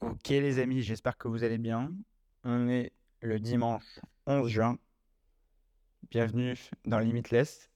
Ok 0.00 0.28
les 0.28 0.58
amis, 0.58 0.82
j'espère 0.82 1.16
que 1.16 1.28
vous 1.28 1.42
allez 1.44 1.58
bien. 1.58 1.92
On 2.44 2.68
est 2.68 2.92
le 3.22 3.40
dimanche 3.40 4.00
11 4.26 4.48
juin. 4.48 4.78
Bienvenue 6.10 6.54
dans 6.84 6.98
Limitless. 6.98 7.70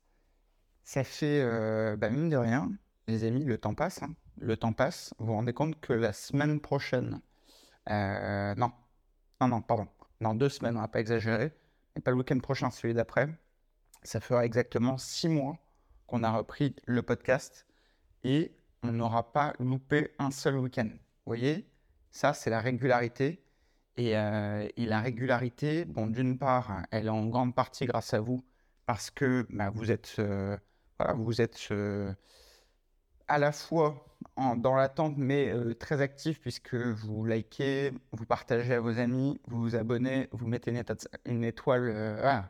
Ça 0.84 1.04
fait, 1.04 1.40
euh, 1.40 1.96
bah, 1.96 2.10
mine 2.10 2.28
de 2.28 2.36
rien, 2.36 2.70
les 3.06 3.24
amis, 3.24 3.44
le 3.44 3.58
temps 3.58 3.74
passe. 3.74 4.02
hein. 4.02 4.14
Le 4.38 4.56
temps 4.56 4.72
passe. 4.72 5.14
Vous 5.18 5.26
vous 5.26 5.32
rendez 5.32 5.52
compte 5.52 5.80
que 5.80 5.92
la 5.92 6.12
semaine 6.12 6.60
prochaine, 6.60 7.20
euh, 7.88 8.54
non, 8.56 8.72
non, 9.40 9.48
non, 9.48 9.62
pardon, 9.62 9.88
dans 10.20 10.34
deux 10.34 10.48
semaines, 10.48 10.76
on 10.76 10.80
va 10.80 10.88
pas 10.88 11.00
exagérer, 11.00 11.52
mais 11.94 12.02
pas 12.02 12.10
le 12.10 12.16
week-end 12.18 12.38
prochain, 12.40 12.70
celui 12.70 12.94
d'après, 12.94 13.28
ça 14.02 14.20
fera 14.20 14.44
exactement 14.44 14.98
six 14.98 15.28
mois 15.28 15.58
qu'on 16.06 16.22
a 16.22 16.30
repris 16.32 16.74
le 16.86 17.02
podcast 17.02 17.66
et 18.24 18.54
on 18.82 18.92
n'aura 18.92 19.32
pas 19.32 19.54
loupé 19.58 20.10
un 20.18 20.30
seul 20.30 20.56
week-end. 20.58 20.88
Vous 20.88 20.98
voyez, 21.26 21.69
ça, 22.10 22.34
c'est 22.34 22.50
la 22.50 22.60
régularité. 22.60 23.42
Et, 23.96 24.16
euh, 24.16 24.66
et 24.76 24.86
la 24.86 25.00
régularité, 25.00 25.84
bon, 25.84 26.06
d'une 26.06 26.38
part, 26.38 26.82
elle 26.90 27.06
est 27.06 27.10
en 27.10 27.26
grande 27.26 27.54
partie 27.54 27.86
grâce 27.86 28.14
à 28.14 28.20
vous, 28.20 28.42
parce 28.86 29.10
que 29.10 29.46
bah, 29.50 29.70
vous 29.70 29.90
êtes, 29.90 30.16
euh, 30.18 30.56
voilà, 30.98 31.14
vous 31.14 31.40
êtes 31.40 31.68
euh, 31.70 32.12
à 33.28 33.38
la 33.38 33.52
fois 33.52 34.06
dans 34.36 34.74
l'attente, 34.74 35.14
mais 35.16 35.52
très 35.78 36.00
actif, 36.00 36.40
puisque 36.40 36.74
vous 36.74 37.24
likez, 37.24 37.92
vous 38.12 38.26
partagez 38.26 38.74
à 38.74 38.80
vos 38.80 38.98
amis, 38.98 39.40
vous 39.48 39.60
vous 39.60 39.76
abonnez, 39.76 40.28
vous 40.32 40.46
mettez 40.46 40.72
une, 41.26 41.44
étoile, 41.44 42.18
ah, 42.22 42.48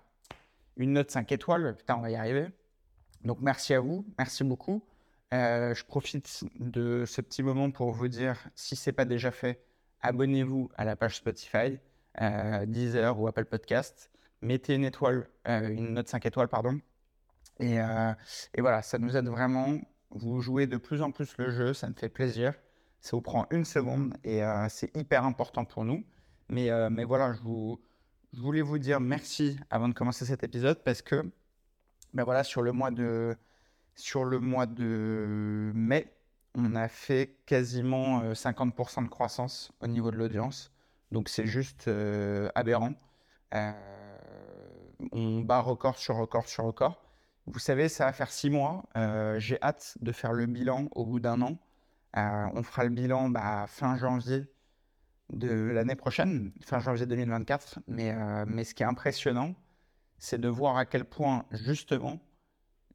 une 0.77 0.92
note 0.95 1.11
5 1.11 1.30
étoiles. 1.33 1.77
Putain, 1.77 1.97
on 1.97 2.00
va 2.00 2.11
y 2.11 2.16
arriver. 2.16 2.48
Donc, 3.24 3.38
merci 3.41 3.74
à 3.74 3.80
vous, 3.80 4.05
merci 4.19 4.45
beaucoup. 4.45 4.83
Euh, 5.33 5.75
je 5.75 5.84
profite 5.84 6.45
de 6.59 7.05
ce 7.07 7.20
petit 7.20 7.43
moment 7.43 7.70
pour 7.70 7.93
vous 7.93 8.09
dire, 8.09 8.37
si 8.57 8.75
ce 8.75 8.91
n'est 8.91 8.95
pas 8.95 9.05
déjà 9.05 9.30
fait, 9.30 9.62
abonnez-vous 10.01 10.70
à 10.77 10.84
la 10.84 10.97
page 10.97 11.16
Spotify, 11.16 11.79
euh, 12.20 12.66
Deezer 12.66 13.19
ou 13.19 13.28
Apple 13.28 13.45
Podcast. 13.45 14.11
Mettez 14.42 14.75
une 14.75 14.84
étoile, 14.84 15.28
euh, 15.47 15.69
une 15.69 15.95
note 15.95 16.09
5 16.09 16.27
étoiles, 16.27 16.48
pardon. 16.48 16.81
Et, 17.61 17.78
voilà, 18.59 18.83
ça 18.83 18.98
nous 18.98 19.17
aide 19.17 19.28
vraiment. 19.28 19.78
Vous 20.11 20.41
jouez 20.41 20.67
de 20.67 20.77
plus 20.78 21.03
en 21.03 21.12
plus 21.12 21.37
le 21.39 21.50
jeu, 21.50 21.75
ça 21.75 21.89
me 21.89 21.94
fait 21.94 22.09
plaisir. 22.09 22.55
Ça 23.00 23.17
vous 23.17 23.22
prend 23.22 23.47
une 23.50 23.65
seconde 23.65 24.15
et 24.25 24.42
c'est 24.69 24.94
hyper 24.97 25.25
important 25.25 25.65
pour 25.65 25.84
nous. 25.84 26.05
Mais, 26.48 26.70
voilà, 27.05 27.34
je, 27.34 27.41
je 28.33 28.41
voulais 28.41 28.62
vous 28.62 28.78
dire 28.78 28.98
merci 28.98 29.59
avant 29.70 29.89
de 29.89 29.94
commencer 29.94 30.25
cet 30.25 30.42
épisode 30.42 30.83
parce 30.83 31.03
que 31.03 31.31
ben 32.15 32.25
voilà, 32.25 32.42
sur 32.42 32.62
le 32.62 32.72
mois 32.72 32.91
de, 32.91 33.37
sur 34.01 34.25
le 34.25 34.41
mois 34.41 34.67
de 34.67 35.73
mai, 35.75 36.12
on 36.55 36.75
a 36.75 36.89
fait 36.89 37.37
quasiment 37.47 38.20
euh, 38.23 38.34
50% 38.34 39.05
de 39.05 39.09
croissance 39.09 39.73
au 39.81 39.87
niveau 39.87 40.11
de 40.11 40.17
l'audience. 40.17 40.73
Donc 41.12 41.29
c'est 41.29 41.47
juste 41.47 41.89
euh, 41.89 42.51
aberrant. 42.55 42.95
Euh, 43.55 43.73
on 45.12 45.41
bat 45.41 45.61
record 45.61 45.97
sur 45.98 46.17
record 46.17 46.47
sur 46.48 46.65
record. 46.65 47.03
Vous 47.47 47.59
savez, 47.59 47.89
ça 47.89 48.06
va 48.06 48.12
faire 48.12 48.31
six 48.31 48.51
mois. 48.51 48.84
Euh, 48.97 49.39
J'ai 49.39 49.61
hâte 49.62 49.97
de 50.01 50.12
faire 50.12 50.33
le 50.33 50.47
bilan 50.47 50.89
au 50.95 51.05
bout 51.06 51.21
d'un 51.21 51.41
an. 51.43 51.59
Euh, 52.17 52.47
on 52.55 52.62
fera 52.62 52.84
le 52.84 52.91
bilan 52.91 53.28
bah, 53.31 53.67
fin 53.69 53.97
janvier 53.97 54.47
de 55.31 55.51
l'année 55.51 55.95
prochaine, 55.97 56.53
fin 56.62 56.81
janvier 56.81 57.06
2024. 57.06 57.81
Mais, 57.89 58.12
euh, 58.12 58.45
mais 58.48 58.65
ce 58.65 58.75
qui 58.75 58.83
est 58.83 58.87
impressionnant, 58.87 59.55
c'est 60.19 60.41
de 60.41 60.48
voir 60.48 60.77
à 60.77 60.87
quel 60.87 61.05
point, 61.05 61.45
justement, 61.53 62.21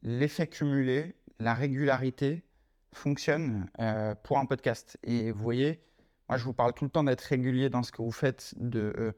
l'effet 0.06 0.46
cumulé, 0.46 1.16
la 1.40 1.52
régularité 1.52 2.44
fonctionne 2.92 3.68
euh, 3.80 4.14
pour 4.14 4.38
un 4.38 4.46
podcast. 4.46 4.96
Et 5.02 5.32
vous 5.32 5.42
voyez, 5.42 5.82
moi, 6.28 6.38
je 6.38 6.44
vous 6.44 6.54
parle 6.54 6.72
tout 6.72 6.84
le 6.84 6.90
temps 6.90 7.04
d'être 7.04 7.22
régulier 7.22 7.68
dans 7.68 7.82
ce 7.82 7.90
que 7.90 8.00
vous 8.00 8.12
faites, 8.12 8.54
de, 8.56 8.94
euh, 8.96 9.12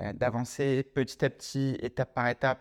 euh, 0.00 0.12
d'avancer 0.12 0.82
petit 0.82 1.24
à 1.24 1.30
petit, 1.30 1.76
étape 1.80 2.14
par 2.14 2.28
étape, 2.28 2.60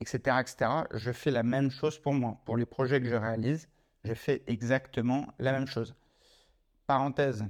etc., 0.00 0.38
etc. 0.40 0.70
Je 0.94 1.12
fais 1.12 1.30
la 1.30 1.42
même 1.42 1.70
chose 1.70 1.98
pour 1.98 2.14
moi. 2.14 2.40
Pour 2.46 2.56
les 2.56 2.66
projets 2.66 3.00
que 3.00 3.06
je 3.06 3.14
réalise, 3.14 3.68
je 4.04 4.14
fais 4.14 4.42
exactement 4.46 5.26
la 5.38 5.52
même 5.52 5.66
chose. 5.66 5.94
Parenthèse, 6.86 7.44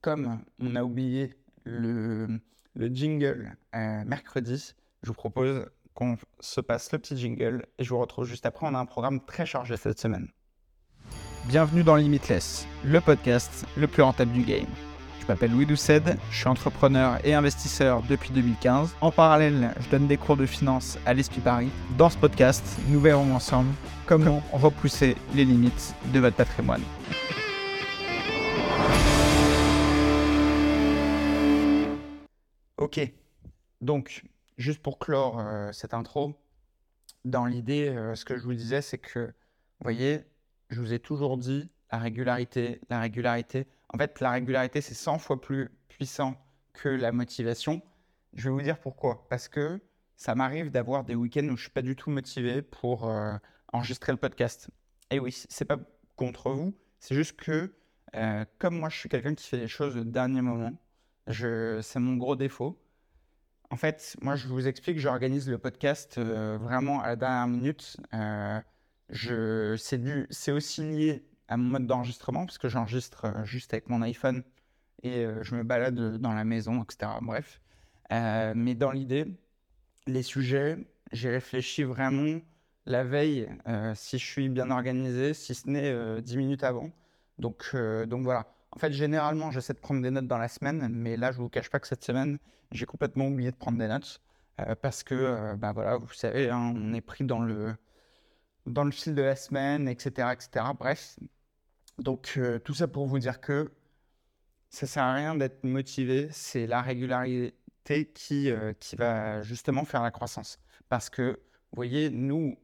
comme 0.00 0.42
on 0.58 0.74
a 0.76 0.82
oublié 0.82 1.34
le, 1.64 2.40
le 2.74 2.88
jingle 2.88 3.54
mercredi, 3.74 4.74
je 5.02 5.08
vous 5.08 5.14
propose 5.14 5.66
qu'on 5.98 6.16
se 6.38 6.60
passe 6.60 6.92
le 6.92 6.98
petit 7.00 7.16
jingle 7.16 7.66
et 7.76 7.82
je 7.82 7.88
vous 7.88 7.98
retrouve 7.98 8.24
juste 8.24 8.46
après. 8.46 8.64
On 8.68 8.74
a 8.74 8.78
un 8.78 8.86
programme 8.86 9.18
très 9.18 9.44
chargé 9.44 9.76
cette 9.76 9.98
semaine. 9.98 10.28
Bienvenue 11.46 11.82
dans 11.82 11.96
Limitless, 11.96 12.68
le 12.84 13.00
podcast 13.00 13.66
le 13.76 13.88
plus 13.88 14.02
rentable 14.02 14.30
du 14.30 14.42
game. 14.42 14.68
Je 15.20 15.26
m'appelle 15.26 15.50
Louis 15.50 15.66
Doucet, 15.66 16.00
je 16.30 16.36
suis 16.36 16.46
entrepreneur 16.46 17.18
et 17.26 17.34
investisseur 17.34 18.02
depuis 18.08 18.30
2015. 18.30 18.94
En 19.00 19.10
parallèle, 19.10 19.74
je 19.80 19.88
donne 19.88 20.06
des 20.06 20.16
cours 20.16 20.36
de 20.36 20.46
finance 20.46 20.98
à 21.04 21.14
l'ESPI 21.14 21.40
Paris. 21.40 21.70
Dans 21.96 22.10
ce 22.10 22.16
podcast, 22.16 22.64
nous 22.90 23.00
verrons 23.00 23.34
ensemble 23.34 23.74
comment 24.06 24.40
repousser 24.52 25.16
les 25.34 25.44
limites 25.44 25.96
de 26.12 26.20
votre 26.20 26.36
patrimoine. 26.36 26.82
Ok, 32.76 33.00
donc 33.80 34.22
juste 34.58 34.82
pour 34.82 34.98
clore 34.98 35.38
euh, 35.38 35.72
cette 35.72 35.94
intro, 35.94 36.34
dans 37.24 37.46
l'idée, 37.46 37.88
euh, 37.88 38.14
ce 38.14 38.24
que 38.24 38.36
je 38.36 38.42
vous 38.42 38.54
disais, 38.54 38.82
c'est 38.82 38.98
que, 38.98 39.26
vous 39.26 39.84
voyez, 39.84 40.24
je 40.68 40.80
vous 40.80 40.92
ai 40.92 40.98
toujours 40.98 41.38
dit 41.38 41.70
la 41.90 41.98
régularité, 41.98 42.80
la 42.90 43.00
régularité. 43.00 43.66
En 43.88 43.98
fait, 43.98 44.20
la 44.20 44.32
régularité, 44.32 44.80
c'est 44.80 44.94
100 44.94 45.18
fois 45.18 45.40
plus 45.40 45.70
puissant 45.88 46.36
que 46.74 46.88
la 46.88 47.12
motivation. 47.12 47.80
Je 48.34 48.48
vais 48.48 48.50
vous 48.50 48.62
dire 48.62 48.78
pourquoi. 48.78 49.26
Parce 49.30 49.48
que 49.48 49.80
ça 50.16 50.34
m'arrive 50.34 50.70
d'avoir 50.70 51.04
des 51.04 51.14
week-ends 51.14 51.48
où 51.48 51.56
je 51.56 51.62
suis 51.62 51.70
pas 51.70 51.82
du 51.82 51.96
tout 51.96 52.10
motivé 52.10 52.60
pour 52.60 53.08
euh, 53.08 53.32
enregistrer 53.72 54.12
le 54.12 54.18
podcast. 54.18 54.68
Et 55.10 55.20
oui, 55.20 55.32
c'est 55.48 55.64
pas 55.64 55.78
contre 56.16 56.50
vous, 56.50 56.76
c'est 56.98 57.14
juste 57.14 57.36
que 57.40 57.72
comme 58.58 58.78
moi, 58.78 58.88
je 58.88 58.96
suis 58.96 59.08
quelqu'un 59.10 59.34
qui 59.34 59.46
fait 59.46 59.58
les 59.58 59.68
choses 59.68 59.96
au 59.96 60.04
dernier 60.04 60.40
moment, 60.40 60.72
c'est 61.28 61.98
mon 61.98 62.16
gros 62.16 62.36
défaut. 62.36 62.80
En 63.78 63.80
fait, 63.80 64.16
moi, 64.22 64.34
je 64.34 64.48
vous 64.48 64.66
explique, 64.66 64.98
j'organise 64.98 65.48
le 65.48 65.56
podcast 65.56 66.18
euh, 66.18 66.58
vraiment 66.60 67.00
à 67.00 67.06
la 67.10 67.14
dernière 67.14 67.46
minute. 67.46 67.96
Euh, 68.12 69.76
c'est, 69.78 70.50
aussi 70.50 70.82
lié 70.82 71.24
à 71.46 71.56
mon 71.56 71.70
mode 71.70 71.86
d'enregistrement, 71.86 72.44
parce 72.44 72.58
que 72.58 72.68
j'enregistre 72.68 73.26
euh, 73.26 73.44
juste 73.44 73.72
avec 73.72 73.88
mon 73.88 74.02
iPhone 74.02 74.42
et 75.04 75.24
je 75.42 75.54
me 75.54 75.62
balade 75.62 76.16
dans 76.16 76.32
la 76.32 76.42
maison, 76.42 76.82
etc. 76.82 77.12
Bref. 77.22 77.60
Mais 78.10 78.74
dans 78.74 78.90
l'idée, 78.90 79.26
les 80.08 80.24
sujets, 80.24 80.76
j'ai 81.12 81.30
réfléchi 81.30 81.84
vraiment 81.84 82.40
la 82.84 83.04
veille, 83.04 83.48
si 83.94 84.18
je 84.18 84.26
suis 84.26 84.48
bien 84.48 84.72
organisé, 84.72 85.34
si 85.34 85.54
ce 85.54 85.70
n'est 85.70 85.92
euh, 85.92 86.20
10 86.20 86.36
minutes 86.36 86.64
avant. 86.64 86.90
Donc 87.38 87.62
voilà. 87.76 88.48
En 88.72 88.78
fait, 88.78 88.92
généralement, 88.92 89.50
j'essaie 89.50 89.72
de 89.74 89.78
prendre 89.78 90.02
des 90.02 90.10
notes 90.10 90.26
dans 90.26 90.38
la 90.38 90.48
semaine, 90.48 90.88
mais 90.90 91.16
là, 91.16 91.32
je 91.32 91.38
vous 91.38 91.48
cache 91.48 91.70
pas 91.70 91.80
que 91.80 91.86
cette 91.86 92.04
semaine, 92.04 92.38
j'ai 92.72 92.86
complètement 92.86 93.26
oublié 93.28 93.50
de 93.50 93.56
prendre 93.56 93.78
des 93.78 93.88
notes 93.88 94.20
euh, 94.60 94.74
parce 94.74 95.02
que, 95.02 95.14
euh, 95.14 95.56
bah 95.56 95.72
voilà, 95.72 95.96
vous 95.96 96.12
savez, 96.12 96.50
hein, 96.50 96.74
on 96.76 96.92
est 96.94 97.00
pris 97.00 97.24
dans 97.24 97.40
le 97.40 97.74
dans 98.66 98.84
le 98.84 98.90
fil 98.90 99.14
de 99.14 99.22
la 99.22 99.36
semaine, 99.36 99.88
etc., 99.88 100.28
etc. 100.32 100.66
Bref, 100.78 101.18
donc 101.98 102.34
euh, 102.36 102.58
tout 102.58 102.74
ça 102.74 102.88
pour 102.88 103.06
vous 103.06 103.18
dire 103.18 103.40
que 103.40 103.72
ça 104.70 104.86
sert 104.86 105.02
à 105.04 105.14
rien 105.14 105.34
d'être 105.34 105.64
motivé, 105.64 106.28
c'est 106.32 106.66
la 106.66 106.82
régularité 106.82 108.12
qui 108.14 108.50
euh, 108.50 108.72
qui 108.74 108.96
va 108.96 109.42
justement 109.42 109.84
faire 109.84 110.02
la 110.02 110.10
croissance. 110.10 110.58
Parce 110.88 111.10
que, 111.10 111.32
vous 111.72 111.76
voyez, 111.76 112.10
nous, 112.10 112.58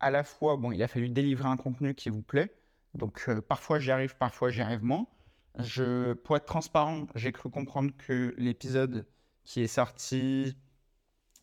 à 0.00 0.10
la 0.10 0.24
fois, 0.24 0.56
bon, 0.56 0.72
il 0.72 0.82
a 0.82 0.88
fallu 0.88 1.08
délivrer 1.08 1.48
un 1.48 1.56
contenu 1.56 1.94
qui 1.94 2.10
vous 2.10 2.22
plaît. 2.22 2.54
Donc, 2.94 3.24
euh, 3.28 3.40
parfois 3.42 3.78
j'y 3.78 3.90
arrive, 3.90 4.16
parfois 4.16 4.50
j'y 4.50 4.62
arrive 4.62 4.84
moins. 4.84 5.06
Pour 6.24 6.36
être 6.36 6.46
transparent, 6.46 7.06
j'ai 7.14 7.30
cru 7.32 7.48
comprendre 7.50 7.92
que 7.96 8.34
l'épisode 8.38 9.06
qui 9.44 9.62
est 9.62 9.66
sorti 9.68 10.56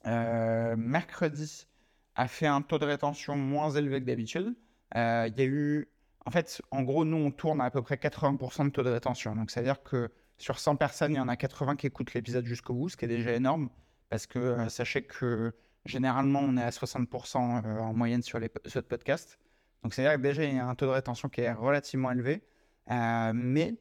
euh, 0.05 0.75
mercredi 0.75 1.67
a 2.15 2.27
fait 2.27 2.47
un 2.47 2.61
taux 2.61 2.79
de 2.79 2.85
rétention 2.85 3.35
moins 3.37 3.69
élevé 3.71 4.01
que 4.01 4.05
d'habitude. 4.05 4.53
Euh, 4.95 5.29
Il 5.29 5.39
y 5.39 5.41
a 5.43 5.45
eu, 5.45 5.87
en 6.25 6.31
fait, 6.31 6.61
en 6.71 6.83
gros, 6.83 7.05
nous, 7.05 7.17
on 7.17 7.31
tourne 7.31 7.61
à 7.61 7.71
peu 7.71 7.81
près 7.81 7.95
80% 7.95 8.65
de 8.65 8.69
taux 8.71 8.83
de 8.83 8.89
rétention. 8.89 9.35
Donc, 9.35 9.49
c'est-à-dire 9.51 9.81
que 9.83 10.11
sur 10.37 10.59
100 10.59 10.75
personnes, 10.75 11.13
il 11.13 11.17
y 11.17 11.19
en 11.19 11.27
a 11.29 11.37
80 11.37 11.75
qui 11.77 11.87
écoutent 11.87 12.13
l'épisode 12.13 12.45
jusqu'au 12.45 12.73
bout, 12.73 12.89
ce 12.89 12.97
qui 12.97 13.05
est 13.05 13.07
déjà 13.07 13.31
énorme. 13.33 13.69
Parce 14.09 14.25
que 14.27 14.39
euh, 14.39 14.67
sachez 14.69 15.03
que 15.03 15.53
généralement, 15.85 16.41
on 16.41 16.57
est 16.57 16.63
à 16.63 16.69
60% 16.71 17.63
euh, 17.65 17.79
en 17.79 17.93
moyenne 17.93 18.23
sur 18.23 18.39
les 18.39 18.49
po- 18.49 18.67
sur 18.67 18.81
le 18.81 18.85
podcast. 18.87 19.39
Donc, 19.83 19.93
c'est-à-dire 19.93 20.17
que 20.17 20.21
déjà, 20.23 20.43
il 20.43 20.55
y 20.55 20.59
a 20.59 20.67
un 20.67 20.75
taux 20.75 20.87
de 20.87 20.91
rétention 20.91 21.29
qui 21.29 21.41
est 21.41 21.53
relativement 21.53 22.11
élevé. 22.11 22.43
Mais 22.89 23.77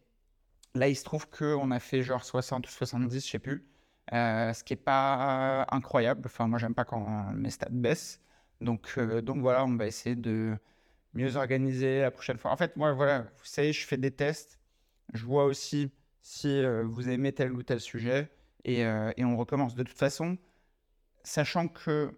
là, 0.75 0.89
il 0.89 0.97
se 0.97 1.05
trouve 1.05 1.29
qu'on 1.29 1.71
a 1.71 1.81
fait 1.81 2.03
genre 2.03 2.25
60 2.25 2.67
ou 2.67 2.71
70, 2.71 3.25
je 3.25 3.31
sais 3.31 3.39
plus. 3.39 3.67
Euh, 4.13 4.53
ce 4.53 4.65
qui 4.65 4.73
est 4.73 4.77
pas 4.77 5.67
incroyable. 5.71 6.23
Enfin, 6.27 6.49
moi, 6.49 6.59
j'aime 6.59 6.75
pas 6.75 6.85
quand 6.85 7.33
mes 7.35 7.51
stats 7.51 7.69
baissent. 7.71 8.21
Donc, 8.61 8.95
euh, 8.99 9.23
donc 9.23 9.41
voilà, 9.41 9.65
on 9.65 9.77
va 9.77 9.87
essayer 9.87 10.17
de 10.17 10.57
mieux 11.15 11.37
organiser 11.37 12.01
la 12.01 12.11
prochaine 12.11 12.39
fois. 12.39 12.51
En 12.51 12.57
fait, 12.57 12.77
moi, 12.77 12.93
voilà, 12.93 13.23
vous 13.23 13.45
savez, 13.45 13.73
je 13.73 13.87
fais 13.87 13.97
des 13.97 14.11
tests. 14.11 14.59
Je 15.15 15.25
vois 15.25 15.45
aussi 15.45 15.93
si 16.23 16.49
euh, 16.49 16.85
vous 16.85 17.09
aimez 17.09 17.33
tel 17.33 17.53
ou 17.53 17.63
tel 17.63 17.81
sujet 17.81 18.31
et, 18.65 18.81
et 18.81 19.25
on 19.25 19.37
recommence. 19.37 19.75
De 19.75 19.83
toute 19.83 19.99
façon, 19.99 20.37
sachant 21.25 21.69
que, 21.69 22.13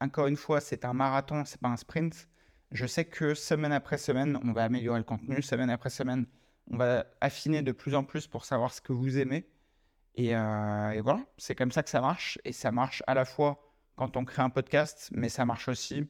encore 0.00 0.26
une 0.28 0.36
fois, 0.36 0.60
c'est 0.60 0.84
un 0.84 0.92
marathon, 0.92 1.44
c'est 1.44 1.60
pas 1.60 1.68
un 1.68 1.76
sprint, 1.76 2.28
je 2.72 2.86
sais 2.86 3.04
que 3.04 3.34
semaine 3.34 3.72
après 3.72 3.98
semaine, 3.98 4.38
on 4.44 4.52
va 4.52 4.64
améliorer 4.64 4.98
le 4.98 5.04
contenu, 5.04 5.42
semaine 5.42 5.70
après 5.70 5.90
semaine, 5.90 6.26
on 6.70 6.76
va 6.76 7.06
affiner 7.20 7.62
de 7.62 7.72
plus 7.72 7.94
en 7.94 8.04
plus 8.04 8.26
pour 8.26 8.44
savoir 8.44 8.72
ce 8.72 8.80
que 8.80 8.92
vous 8.92 9.18
aimez. 9.18 9.46
Et, 10.14 10.34
euh, 10.36 10.90
et 10.90 11.00
voilà, 11.00 11.24
c'est 11.36 11.54
comme 11.54 11.72
ça 11.72 11.82
que 11.82 11.90
ça 11.90 12.00
marche. 12.00 12.38
Et 12.44 12.52
ça 12.52 12.72
marche 12.72 13.02
à 13.06 13.14
la 13.14 13.24
fois 13.24 13.62
quand 13.96 14.16
on 14.16 14.24
crée 14.24 14.42
un 14.42 14.50
podcast, 14.50 15.10
mais 15.12 15.28
ça 15.28 15.44
marche 15.44 15.68
aussi 15.68 16.08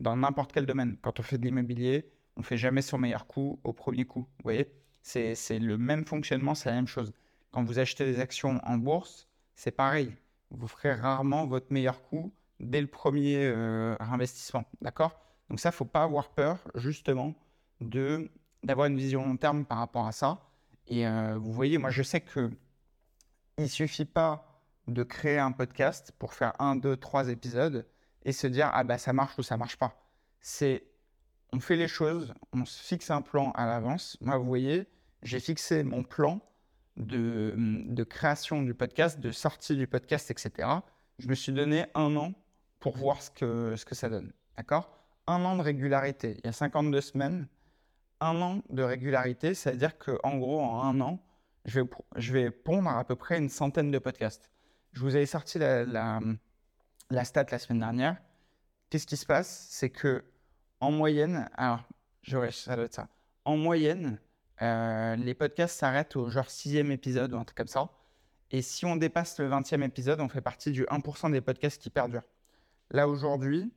dans 0.00 0.16
n'importe 0.16 0.52
quel 0.52 0.66
domaine. 0.66 0.96
Quand 1.02 1.18
on 1.18 1.22
fait 1.22 1.38
de 1.38 1.44
l'immobilier, 1.44 2.10
on 2.36 2.42
fait 2.42 2.56
jamais 2.56 2.82
son 2.82 2.98
meilleur 2.98 3.26
coup 3.26 3.60
au 3.64 3.72
premier 3.72 4.04
coup. 4.04 4.20
Vous 4.20 4.42
voyez, 4.44 4.72
c'est 5.02 5.58
le 5.58 5.78
même 5.78 6.04
fonctionnement, 6.04 6.54
c'est 6.54 6.68
la 6.68 6.76
même 6.76 6.86
chose. 6.86 7.12
Quand 7.50 7.64
vous 7.64 7.78
achetez 7.78 8.04
des 8.04 8.20
actions 8.20 8.60
en 8.64 8.78
bourse, 8.78 9.28
c'est 9.54 9.72
pareil. 9.72 10.14
Vous 10.50 10.68
ferez 10.68 10.92
rarement 10.92 11.46
votre 11.46 11.72
meilleur 11.72 12.02
coup 12.02 12.32
dès 12.60 12.80
le 12.80 12.86
premier 12.86 13.36
euh, 13.44 13.96
investissement. 14.00 14.64
D'accord? 14.80 15.18
Donc 15.48 15.60
ça, 15.60 15.72
faut 15.72 15.84
pas 15.84 16.02
avoir 16.02 16.30
peur, 16.30 16.58
justement, 16.74 17.34
de 17.80 18.30
d'avoir 18.62 18.86
une 18.86 18.96
vision 18.96 19.24
long 19.26 19.36
terme 19.36 19.64
par 19.64 19.78
rapport 19.78 20.06
à 20.06 20.12
ça. 20.12 20.40
Et 20.86 21.06
euh, 21.06 21.36
vous 21.38 21.52
voyez, 21.52 21.78
moi, 21.78 21.90
je 21.90 22.02
sais 22.02 22.20
que 22.20 22.50
il 23.58 23.68
suffit 23.68 24.04
pas 24.04 24.60
de 24.88 25.02
créer 25.02 25.38
un 25.38 25.52
podcast 25.52 26.12
pour 26.18 26.34
faire 26.34 26.52
un, 26.58 26.76
deux, 26.76 26.96
trois 26.96 27.28
épisodes 27.28 27.86
et 28.24 28.32
se 28.32 28.46
dire 28.46 28.70
ah 28.72 28.84
bah 28.84 28.98
ça 28.98 29.12
marche 29.12 29.38
ou 29.38 29.42
ça 29.42 29.56
marche 29.56 29.76
pas. 29.76 30.08
C'est 30.40 30.84
on 31.52 31.60
fait 31.60 31.76
les 31.76 31.88
choses, 31.88 32.32
on 32.52 32.64
se 32.64 32.82
fixe 32.82 33.10
un 33.10 33.20
plan 33.20 33.52
à 33.52 33.66
l'avance. 33.66 34.16
Moi, 34.20 34.38
vous 34.38 34.46
voyez, 34.46 34.86
j'ai 35.22 35.38
fixé 35.38 35.84
mon 35.84 36.02
plan 36.02 36.40
de, 36.96 37.54
de, 37.56 38.04
création 38.04 38.62
du 38.62 38.74
podcast, 38.74 39.20
de 39.20 39.30
sortie 39.30 39.76
du 39.76 39.86
podcast, 39.86 40.30
etc. 40.30 40.68
Je 41.18 41.28
me 41.28 41.34
suis 41.34 41.52
donné 41.52 41.86
un 41.94 42.16
an 42.16 42.32
pour 42.80 42.96
voir 42.96 43.22
ce 43.22 43.30
que, 43.30 43.76
ce 43.76 43.84
que 43.84 43.94
ça 43.94 44.08
donne. 44.08 44.32
D'accord? 44.56 44.90
Un 45.26 45.44
an 45.44 45.56
de 45.56 45.62
régularité. 45.62 46.36
Il 46.38 46.46
y 46.46 46.48
a 46.48 46.52
52 46.52 47.00
semaines. 47.00 47.46
Un 48.24 48.40
an 48.40 48.62
de 48.70 48.84
régularité, 48.84 49.52
ça 49.52 49.72
veut 49.72 49.76
dire 49.76 49.98
qu'en 49.98 50.36
gros, 50.36 50.60
en 50.60 50.80
un 50.80 51.00
an, 51.00 51.18
je 51.64 51.80
vais, 51.80 51.88
je 52.16 52.32
vais 52.32 52.50
pondre 52.52 52.88
à 52.88 53.04
peu 53.04 53.16
près 53.16 53.36
une 53.36 53.48
centaine 53.48 53.90
de 53.90 53.98
podcasts. 53.98 54.48
Je 54.92 55.00
vous 55.00 55.16
avais 55.16 55.26
sorti 55.26 55.58
la, 55.58 55.84
la, 55.84 57.24
stat 57.24 57.46
la 57.50 57.58
semaine 57.58 57.80
dernière. 57.80 58.16
Qu'est-ce 58.90 59.08
qui 59.08 59.16
se 59.16 59.26
passe? 59.26 59.66
C'est 59.70 59.90
que 59.90 60.24
en 60.78 60.92
moyenne, 60.92 61.50
alors, 61.54 61.82
j'aurais, 62.22 62.52
ça 62.52 62.76
doit 62.76 62.84
être 62.84 62.94
ça. 62.94 63.08
En 63.44 63.56
moyenne, 63.56 64.20
euh, 64.62 65.16
les 65.16 65.34
podcasts 65.34 65.80
s'arrêtent 65.80 66.14
au 66.14 66.30
genre 66.30 66.48
sixième 66.48 66.92
épisode 66.92 67.32
ou 67.32 67.38
un 67.38 67.44
truc 67.44 67.56
comme 67.56 67.66
ça. 67.66 67.90
Et 68.52 68.62
si 68.62 68.86
on 68.86 68.94
dépasse 68.94 69.36
le 69.40 69.48
20e 69.48 69.82
épisode, 69.82 70.20
on 70.20 70.28
fait 70.28 70.40
partie 70.40 70.70
du 70.70 70.84
1% 70.84 71.32
des 71.32 71.40
podcasts 71.40 71.82
qui 71.82 71.90
perdurent. 71.90 72.22
Là, 72.92 73.08
aujourd'hui, 73.08 73.72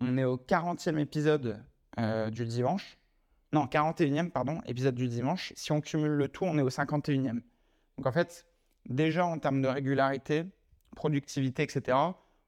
on 0.00 0.16
est 0.16 0.24
au 0.24 0.36
40e 0.36 0.98
épisode 0.98 1.60
euh, 1.98 2.30
du 2.30 2.46
dimanche. 2.46 2.98
Non, 3.54 3.66
41e, 3.66 4.30
pardon, 4.30 4.60
épisode 4.66 4.96
du 4.96 5.06
dimanche. 5.06 5.52
Si 5.54 5.70
on 5.70 5.80
cumule 5.80 6.10
le 6.10 6.26
tout, 6.26 6.44
on 6.44 6.58
est 6.58 6.62
au 6.62 6.70
51e. 6.70 7.40
Donc 7.96 8.04
en 8.04 8.10
fait, 8.10 8.48
déjà 8.84 9.24
en 9.24 9.38
termes 9.38 9.62
de 9.62 9.68
régularité, 9.68 10.42
productivité, 10.96 11.62
etc., 11.62 11.96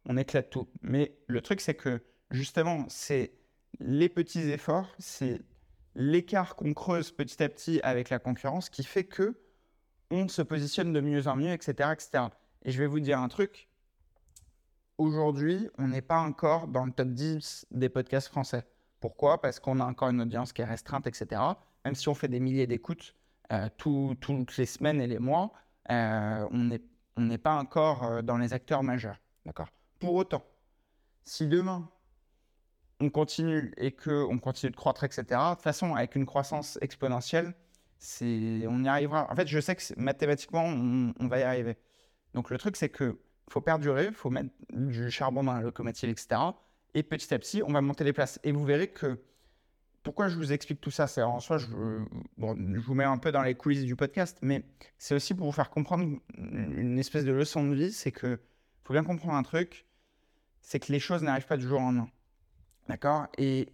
on 0.07 0.17
éclate 0.17 0.51
tout. 0.51 0.67
Mais 0.83 1.17
le 1.29 1.41
truc, 1.43 1.61
c'est 1.61 1.77
que 1.77 2.03
justement, 2.33 2.87
c'est 2.89 3.35
les 3.79 4.09
petits 4.09 4.51
efforts, 4.51 4.93
c'est 4.99 5.43
l'écart 5.95 6.57
qu'on 6.57 6.75
creuse 6.75 7.13
petit 7.13 7.41
à 7.41 7.49
petit 7.49 7.81
avec 7.85 8.11
la 8.11 8.19
concurrence 8.19 8.69
qui 8.69 8.83
fait 8.83 9.05
que 9.05 9.41
on 10.11 10.27
se 10.27 10.43
positionne 10.43 10.93
de 10.93 11.01
mieux 11.01 11.29
en 11.29 11.37
mieux, 11.37 11.53
etc., 11.53 11.91
etc. 11.93 12.25
Et 12.65 12.73
je 12.73 12.79
vais 12.81 12.89
vous 12.89 12.99
dire 12.99 13.21
un 13.21 13.29
truc. 13.29 13.69
Aujourd'hui, 14.99 15.69
on 15.79 15.87
n'est 15.87 16.03
pas 16.03 16.19
encore 16.19 16.67
dans 16.67 16.85
le 16.85 16.91
top 16.91 17.11
10 17.11 17.67
des 17.71 17.91
podcasts 17.91 18.27
français. 18.27 18.65
Pourquoi? 19.01 19.41
Parce 19.41 19.61
qu'on 19.61 19.81
a 19.81 19.85
encore 19.85 20.09
une 20.09 20.21
audience 20.21 20.53
qui 20.53 20.63
est 20.63 20.67
restreinte, 20.67 21.07
etc. 21.07 21.41
Même 21.85 21.95
si 21.95 22.09
on 22.09 22.15
fait 22.15 22.29
des 22.29 22.41
milliers 22.41 22.67
d'écoutes 22.67 23.15
euh, 23.53 23.69
toutes 23.77 24.57
les 24.57 24.67
semaines 24.67 25.01
et 25.01 25.07
les 25.07 25.21
mois, 25.21 25.53
euh, 25.91 26.49
on 26.51 27.21
n'est 27.21 27.39
pas 27.39 27.55
encore 27.55 28.03
euh, 28.03 28.23
dans 28.23 28.39
les 28.39 28.53
acteurs 28.53 28.83
majeurs. 28.83 29.21
D'accord 29.45 29.69
Pour 30.01 30.15
autant, 30.15 30.43
si 31.23 31.47
demain, 31.47 31.89
on 32.99 33.11
continue 33.11 33.73
et 33.77 33.93
qu'on 33.93 34.39
continue 34.39 34.73
de 34.73 34.77
croître, 34.77 35.05
etc., 35.05 35.25
de 35.29 35.55
toute 35.55 35.63
façon, 35.63 35.95
avec 35.95 36.17
une 36.17 36.27
croissance 36.27 36.79
exponentielle, 36.81 37.55
on 38.21 38.85
y 38.85 38.89
arrivera. 38.89 39.31
En 39.31 39.37
fait, 39.37 39.47
je 39.47 39.61
sais 39.61 39.77
que 39.77 39.83
mathématiquement, 39.97 40.65
on, 40.65 41.29
va 41.29 41.39
y 41.39 41.43
arriver. 41.43 41.77
Donc, 42.35 42.51
le 42.51 42.59
truc, 42.59 42.77
c'est 42.77 42.89
que 42.89 43.21
faut 43.49 43.61
perdurer, 43.61 44.07
il 44.07 44.13
faut 44.13 44.31
mettre 44.31 44.51
du 44.73 45.11
charbon 45.11 45.45
dans 45.45 45.55
la 45.55 45.61
locomotive, 45.61 46.11
etc. 46.11 46.41
Et 46.97 47.03
petit 47.03 47.35
à 47.35 47.39
petit, 47.39 47.63
on 47.63 47.73
va 47.73 47.83
monter 47.83 48.05
les 48.05 48.15
places. 48.15 48.41
Et 48.43 48.53
vous 48.53 48.65
verrez 48.65 48.89
que 48.89 49.21
pourquoi 50.03 50.29
je 50.29 50.37
vous 50.37 50.55
explique 50.55 50.81
tout 50.81 50.91
ça 50.91 51.07
C'est 51.07 51.21
en 51.21 51.41
soi, 51.41 51.59
je, 51.59 51.67
vous 52.39 52.95
mets 52.95 53.05
un 53.05 53.19
peu 53.19 53.31
dans 53.31 53.43
les 53.43 53.55
coulisses 53.55 53.85
du 53.85 53.95
podcast, 53.95 54.39
mais 54.41 54.63
c'est 54.97 55.15
aussi 55.15 55.35
pour 55.35 55.45
vous 55.45 55.53
faire 55.53 55.69
comprendre 55.69 56.19
une 56.39 56.99
espèce 56.99 57.27
de 57.27 57.33
leçon 57.33 57.69
de 57.69 57.75
vie. 57.75 57.93
C'est 57.93 58.13
que 58.13 58.41
faut 58.85 58.95
bien 58.95 59.05
comprendre 59.05 59.35
un 59.35 59.43
truc, 59.43 59.85
c'est 60.63 60.81
que 60.81 60.91
les 60.91 60.99
choses 60.99 61.23
n'arrivent 61.23 61.47
pas 61.47 61.59
du 61.59 61.67
jour 61.67 61.81
au 61.81 61.83
lendemain. 61.83 62.09
D'accord? 62.89 63.27
Et 63.37 63.69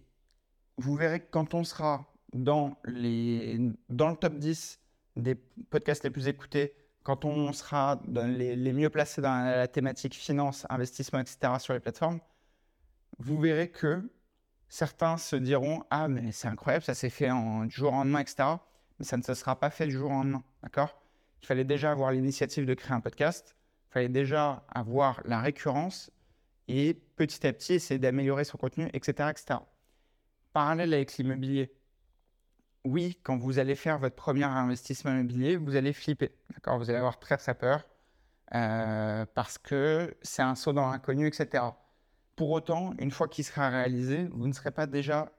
vous 0.75 0.97
verrez 0.97 1.21
que 1.21 1.31
quand 1.31 1.53
on 1.53 1.63
sera 1.63 2.05
dans, 2.33 2.75
les, 2.83 3.57
dans 3.87 4.09
le 4.09 4.17
top 4.17 4.37
10 4.37 4.81
des 5.15 5.35
podcasts 5.35 6.03
les 6.03 6.09
plus 6.09 6.27
écoutés, 6.27 6.73
quand 7.03 7.23
on 7.23 7.53
sera 7.53 8.01
dans 8.05 8.27
les, 8.27 8.73
mieux 8.73 8.89
placés 8.89 9.21
dans 9.21 9.45
la 9.45 9.69
thématique 9.69 10.13
finance, 10.13 10.67
investissement, 10.69 11.19
etc. 11.19 11.53
sur 11.59 11.73
les 11.73 11.79
plateformes, 11.79 12.19
vous 13.19 13.39
verrez 13.39 13.69
que 13.69 14.09
certains 14.69 15.17
se 15.17 15.35
diront 15.35 15.83
Ah, 15.89 16.07
mais 16.07 16.31
c'est 16.31 16.47
incroyable, 16.47 16.83
ça 16.83 16.93
s'est 16.93 17.09
fait 17.09 17.31
en, 17.31 17.65
du 17.65 17.75
jour 17.75 17.91
au 17.91 17.95
lendemain, 17.95 18.19
etc. 18.19 18.43
Mais 18.99 19.05
ça 19.05 19.17
ne 19.17 19.23
se 19.23 19.33
sera 19.33 19.59
pas 19.59 19.69
fait 19.69 19.87
du 19.87 19.93
jour 19.93 20.11
au 20.11 20.13
lendemain. 20.13 20.43
D'accord? 20.61 21.01
Il 21.41 21.45
fallait 21.45 21.65
déjà 21.65 21.91
avoir 21.91 22.11
l'initiative 22.11 22.65
de 22.65 22.73
créer 22.73 22.93
un 22.93 23.01
podcast, 23.01 23.55
il 23.89 23.93
fallait 23.93 24.09
déjà 24.09 24.65
avoir 24.69 25.21
la 25.25 25.41
récurrence 25.41 26.11
et 26.67 26.93
petit 27.15 27.45
à 27.45 27.53
petit 27.53 27.73
essayer 27.73 27.99
d'améliorer 27.99 28.45
son 28.45 28.57
contenu, 28.57 28.89
etc., 28.93 29.29
etc. 29.29 29.59
Parallèle 30.53 30.93
avec 30.93 31.17
l'immobilier, 31.17 31.73
oui, 32.85 33.19
quand 33.23 33.37
vous 33.37 33.59
allez 33.59 33.75
faire 33.75 33.97
votre 33.97 34.15
premier 34.15 34.43
investissement 34.43 35.11
immobilier, 35.11 35.57
vous 35.57 35.75
allez 35.75 35.93
flipper, 35.93 36.31
d'accord? 36.53 36.77
Vous 36.77 36.89
allez 36.89 36.99
avoir 36.99 37.19
très 37.19 37.37
très 37.37 37.55
peur 37.55 37.87
euh, 38.53 39.25
parce 39.33 39.57
que 39.57 40.15
c'est 40.21 40.41
un 40.41 40.55
saut 40.55 40.73
dans 40.73 40.89
l'inconnu, 40.89 41.27
etc. 41.27 41.63
Pour 42.35 42.51
autant, 42.51 42.93
une 42.99 43.11
fois 43.11 43.27
qu'il 43.27 43.43
sera 43.43 43.69
réalisé, 43.69 44.27
vous 44.31 44.47
ne 44.47 44.53
serez 44.53 44.71
pas 44.71 44.87
déjà 44.87 45.31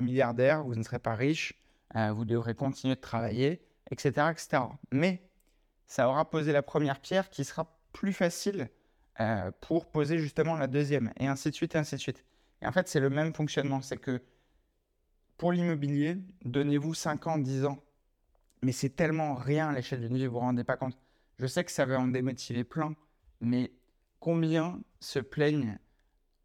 milliardaire, 0.00 0.64
vous 0.64 0.74
ne 0.74 0.82
serez 0.82 0.98
pas 0.98 1.14
riche, 1.14 1.54
euh, 1.96 2.12
vous 2.12 2.24
devrez 2.24 2.54
continuer 2.54 2.94
de 2.94 3.00
travailler, 3.00 3.62
etc., 3.90 4.28
etc. 4.30 4.62
Mais 4.90 5.22
ça 5.86 6.08
aura 6.08 6.28
posé 6.28 6.52
la 6.52 6.62
première 6.62 7.00
pierre 7.00 7.30
qui 7.30 7.44
sera 7.44 7.78
plus 7.92 8.12
facile 8.12 8.70
euh, 9.20 9.50
pour 9.60 9.90
poser 9.90 10.18
justement 10.18 10.56
la 10.56 10.66
deuxième, 10.66 11.12
et 11.18 11.26
ainsi 11.26 11.50
de 11.50 11.54
suite, 11.54 11.74
et 11.74 11.78
ainsi 11.78 11.96
de 11.96 12.00
suite. 12.00 12.24
Et 12.60 12.66
en 12.66 12.72
fait, 12.72 12.88
c'est 12.88 13.00
le 13.00 13.10
même 13.10 13.34
fonctionnement, 13.34 13.82
c'est 13.82 13.98
que 13.98 14.22
pour 15.36 15.52
l'immobilier, 15.52 16.16
donnez-vous 16.44 16.94
5 16.94 17.26
ans, 17.26 17.38
10 17.38 17.64
ans, 17.64 17.78
mais 18.62 18.72
c'est 18.72 18.90
tellement 18.90 19.34
rien 19.34 19.68
à 19.68 19.72
l'échelle 19.72 20.00
d'une 20.00 20.16
vie, 20.16 20.26
vous 20.26 20.34
vous 20.34 20.38
rendez 20.40 20.64
pas 20.64 20.76
compte. 20.76 20.96
Je 21.38 21.46
sais 21.46 21.64
que 21.64 21.72
ça 21.72 21.84
va 21.84 21.98
en 21.98 22.08
démotiver 22.08 22.64
plein, 22.64 22.94
mais 23.40 23.72
combien 24.20 24.80
se 25.00 25.18
plaignent 25.18 25.78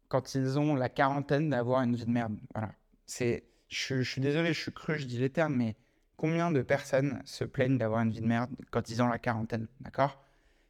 quand 0.08 0.34
ils 0.34 0.58
ont 0.58 0.74
la 0.74 0.88
quarantaine 0.88 1.50
d'avoir 1.50 1.82
une 1.82 1.94
vie 1.94 2.06
de 2.06 2.10
merde 2.10 2.38
Voilà. 2.54 2.72
C'est, 3.06 3.44
je, 3.68 4.02
suis 4.02 4.20
désolé, 4.20 4.52
je 4.52 4.60
suis 4.60 4.72
cru, 4.72 4.98
je 4.98 5.06
dis 5.06 5.18
les 5.18 5.30
termes, 5.30 5.56
mais 5.56 5.76
combien 6.16 6.50
de 6.50 6.62
personnes 6.62 7.20
se 7.24 7.44
plaignent 7.44 7.78
d'avoir 7.78 8.00
une 8.02 8.10
vie 8.10 8.20
de 8.20 8.26
merde 8.26 8.50
quand 8.70 8.90
ils 8.90 9.02
ont 9.02 9.08
la 9.08 9.18
quarantaine 9.18 9.68
D'accord? 9.80 10.22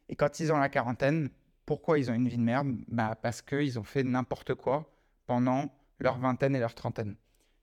Et 0.09 0.15
quand 0.15 0.39
ils 0.39 0.51
ont 0.51 0.57
la 0.57 0.69
quarantaine, 0.69 1.29
pourquoi 1.65 1.99
ils 1.99 2.09
ont 2.09 2.13
une 2.13 2.27
vie 2.27 2.37
de 2.37 2.43
merde? 2.43 2.75
Bah 2.87 3.17
Parce 3.21 3.41
qu'ils 3.41 3.77
ont 3.77 3.83
fait 3.83 4.03
n'importe 4.03 4.55
quoi 4.55 4.91
pendant 5.27 5.69
leur 5.99 6.17
vingtaine 6.17 6.55
et 6.55 6.59
leur 6.59 6.73
trentaine. 6.73 7.15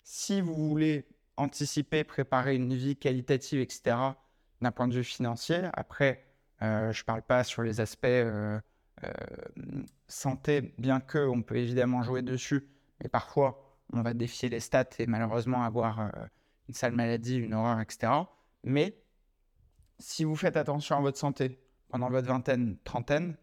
Si 0.03 0.41
vous 0.41 0.55
voulez 0.55 1.09
anticiper, 1.37 2.05
préparer 2.05 2.55
une 2.55 2.75
vie 2.75 2.97
qualitative, 2.97 3.61
etc., 3.61 3.97
d'un 4.61 4.71
point 4.71 4.89
de 4.89 4.95
vue 4.95 5.05
financier, 5.05 5.63
après, 5.73 6.25
euh, 6.63 6.93
je 6.93 7.03
ne 7.03 7.05
parle 7.05 7.23
pas 7.23 7.45
sur 7.45 7.63
les 7.63 7.81
aspects 7.81 8.07
euh, 8.07 8.59
santé, 10.09 10.75
bien 10.79 11.01
que 11.01 11.19
on 11.19 11.43
peut 11.43 11.57
évidemment 11.57 12.03
jouer 12.03 12.23
dessus, 12.23 12.69
mais 13.03 13.09
parfois, 13.09 13.79
on 13.93 14.03
va 14.03 14.15
défier 14.15 14.49
les 14.49 14.61
stats 14.61 14.85
et 14.99 15.07
malheureusement 15.07 15.63
avoir 15.63 16.11
une 16.69 16.75
sale 16.75 16.93
maladie, 16.93 17.37
une 17.37 17.55
horreur, 17.55 17.81
etc. 17.81 18.13
Mais 18.65 18.99
si 19.99 20.25
vous 20.25 20.37
faites 20.37 20.57
attention 20.57 20.97
à 20.97 21.01
votre 21.01 21.19
santé 21.19 21.61
pendant 21.89 22.11
votre 22.11 22.27
vingtaine, 22.27 22.79
trentaine, 22.85 23.37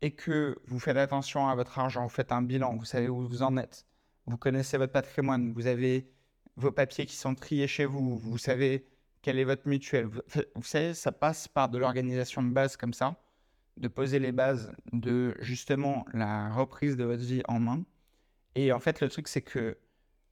et 0.00 0.12
que 0.12 0.58
vous 0.66 0.78
faites 0.78 0.96
attention 0.96 1.48
à 1.48 1.54
votre 1.54 1.78
argent, 1.78 2.02
vous 2.02 2.10
faites 2.10 2.32
un 2.32 2.42
bilan, 2.42 2.76
vous 2.76 2.84
savez 2.84 3.08
où 3.08 3.26
vous 3.26 3.42
en 3.42 3.56
êtes, 3.56 3.86
vous 4.26 4.36
connaissez 4.36 4.76
votre 4.76 4.92
patrimoine, 4.92 5.52
vous 5.52 5.66
avez 5.66 6.10
vos 6.56 6.72
papiers 6.72 7.06
qui 7.06 7.16
sont 7.16 7.34
triés 7.34 7.66
chez 7.66 7.84
vous, 7.84 8.18
vous 8.18 8.38
savez 8.38 8.86
quelle 9.22 9.38
est 9.38 9.44
votre 9.44 9.66
mutuelle. 9.66 10.06
Vous, 10.06 10.20
vous 10.54 10.62
savez, 10.62 10.92
ça 10.94 11.10
passe 11.10 11.48
par 11.48 11.68
de 11.70 11.78
l'organisation 11.78 12.42
de 12.42 12.50
base 12.50 12.76
comme 12.76 12.92
ça, 12.92 13.16
de 13.76 13.88
poser 13.88 14.18
les 14.18 14.32
bases 14.32 14.72
de 14.92 15.34
justement 15.40 16.04
la 16.12 16.52
reprise 16.52 16.96
de 16.96 17.04
votre 17.04 17.22
vie 17.22 17.42
en 17.48 17.60
main. 17.60 17.84
Et 18.54 18.72
en 18.72 18.80
fait, 18.80 19.00
le 19.00 19.08
truc, 19.08 19.28
c'est 19.28 19.42
que 19.42 19.76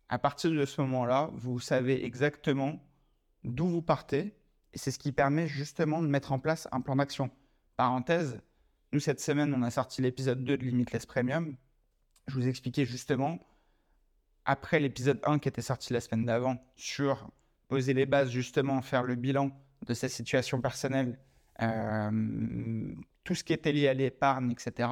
à 0.08 0.18
partir 0.18 0.50
de 0.50 0.64
ce 0.64 0.80
moment-là, 0.82 1.30
vous 1.34 1.58
savez 1.58 2.04
exactement 2.04 2.78
d'où 3.44 3.66
vous 3.66 3.82
partez. 3.82 4.36
Et 4.74 4.78
c'est 4.78 4.90
ce 4.90 4.98
qui 4.98 5.12
permet 5.12 5.46
justement 5.48 6.02
de 6.02 6.06
mettre 6.06 6.32
en 6.32 6.38
place 6.38 6.68
un 6.70 6.80
plan 6.80 6.96
d'action. 6.96 7.30
Parenthèse, 7.76 8.40
nous, 8.92 9.00
cette 9.00 9.20
semaine, 9.20 9.54
on 9.54 9.62
a 9.62 9.70
sorti 9.70 10.02
l'épisode 10.02 10.44
2 10.44 10.58
de 10.58 10.64
Limitless 10.64 11.06
Premium. 11.06 11.56
Je 12.26 12.34
vous 12.34 12.46
expliquais 12.46 12.84
justement, 12.84 13.38
après 14.44 14.80
l'épisode 14.80 15.20
1 15.24 15.38
qui 15.38 15.48
était 15.48 15.62
sorti 15.62 15.92
la 15.92 16.00
semaine 16.00 16.26
d'avant, 16.26 16.62
sur 16.76 17.30
poser 17.68 17.94
les 17.94 18.04
bases, 18.04 18.30
justement, 18.30 18.82
faire 18.82 19.02
le 19.02 19.14
bilan 19.14 19.50
de 19.86 19.94
sa 19.94 20.08
situation 20.10 20.60
personnelle, 20.60 21.18
euh, 21.62 22.94
tout 23.24 23.34
ce 23.34 23.44
qui 23.44 23.52
était 23.52 23.72
lié 23.72 23.88
à 23.88 23.94
l'épargne, 23.94 24.50
etc. 24.50 24.88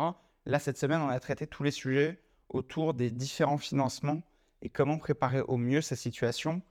Là, 0.46 0.58
cette 0.58 0.78
semaine, 0.78 1.00
on 1.00 1.08
a 1.08 1.20
traité 1.20 1.46
tous 1.46 1.62
les 1.62 1.70
sujets 1.70 2.22
autour 2.48 2.94
des 2.94 3.10
différents 3.10 3.58
financements 3.58 4.22
et 4.62 4.68
comment 4.68 4.98
préparer 4.98 5.40
au 5.40 5.56
mieux 5.56 5.80
sa 5.80 5.96
situation 5.96 6.62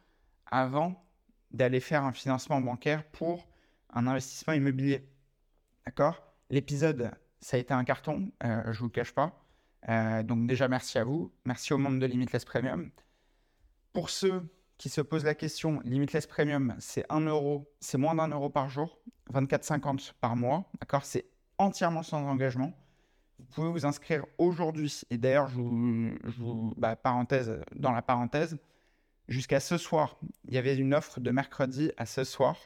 avant 0.46 1.06
d'aller 1.52 1.80
faire 1.80 2.04
un 2.04 2.12
financement 2.12 2.62
bancaire 2.62 3.04
pour 3.12 3.48
un 3.92 4.08
investissement 4.08 4.54
immobilier. 4.54 5.08
D'accord? 5.86 6.24
L'épisode, 6.50 7.12
ça 7.40 7.58
a 7.58 7.60
été 7.60 7.74
un 7.74 7.84
carton, 7.84 8.32
euh, 8.44 8.64
je 8.66 8.70
ne 8.70 8.78
vous 8.78 8.86
le 8.86 8.92
cache 8.92 9.14
pas. 9.14 9.46
Euh, 9.88 10.24
donc 10.24 10.48
déjà, 10.48 10.68
merci 10.68 10.98
à 10.98 11.04
vous. 11.04 11.32
Merci 11.46 11.74
au 11.74 11.78
monde 11.78 12.00
de 12.00 12.06
Limitless 12.06 12.46
Premium. 12.46 12.92
Pour 13.94 14.10
ceux 14.10 14.44
qui 14.78 14.90
se 14.90 15.02
posent 15.02 15.26
la 15.26 15.36
question, 15.36 15.82
Limitless 15.84 16.28
Premium, 16.28 16.76
c'est 16.80 17.06
1 17.10 17.22
euro, 17.22 17.72
c'est 17.80 17.98
moins 17.98 18.16
d'un 18.16 18.28
euro 18.30 18.50
par 18.50 18.70
jour, 18.70 19.00
24,50 19.34 20.14
par 20.20 20.36
mois. 20.36 20.70
D'accord? 20.80 21.06
C'est 21.06 21.26
entièrement 21.60 22.02
sans 22.02 22.26
engagement. 22.26 22.74
Vous 23.38 23.46
pouvez 23.46 23.70
vous 23.70 23.86
inscrire 23.86 24.26
aujourd'hui. 24.38 25.02
Et 25.12 25.18
d'ailleurs, 25.18 25.48
je 25.50 25.56
vous, 26.40 26.74
bah, 26.78 26.96
parenthèse, 26.96 27.62
dans 27.76 27.92
la 27.92 28.02
parenthèse, 28.02 28.58
jusqu'à 29.28 29.60
ce 29.60 29.78
soir, 29.78 30.18
il 30.48 30.56
y 30.56 30.58
avait 30.58 30.76
une 30.76 30.94
offre 30.94 31.20
de 31.20 31.32
mercredi 31.32 31.92
à 31.98 32.06
ce 32.06 32.24
soir. 32.24 32.58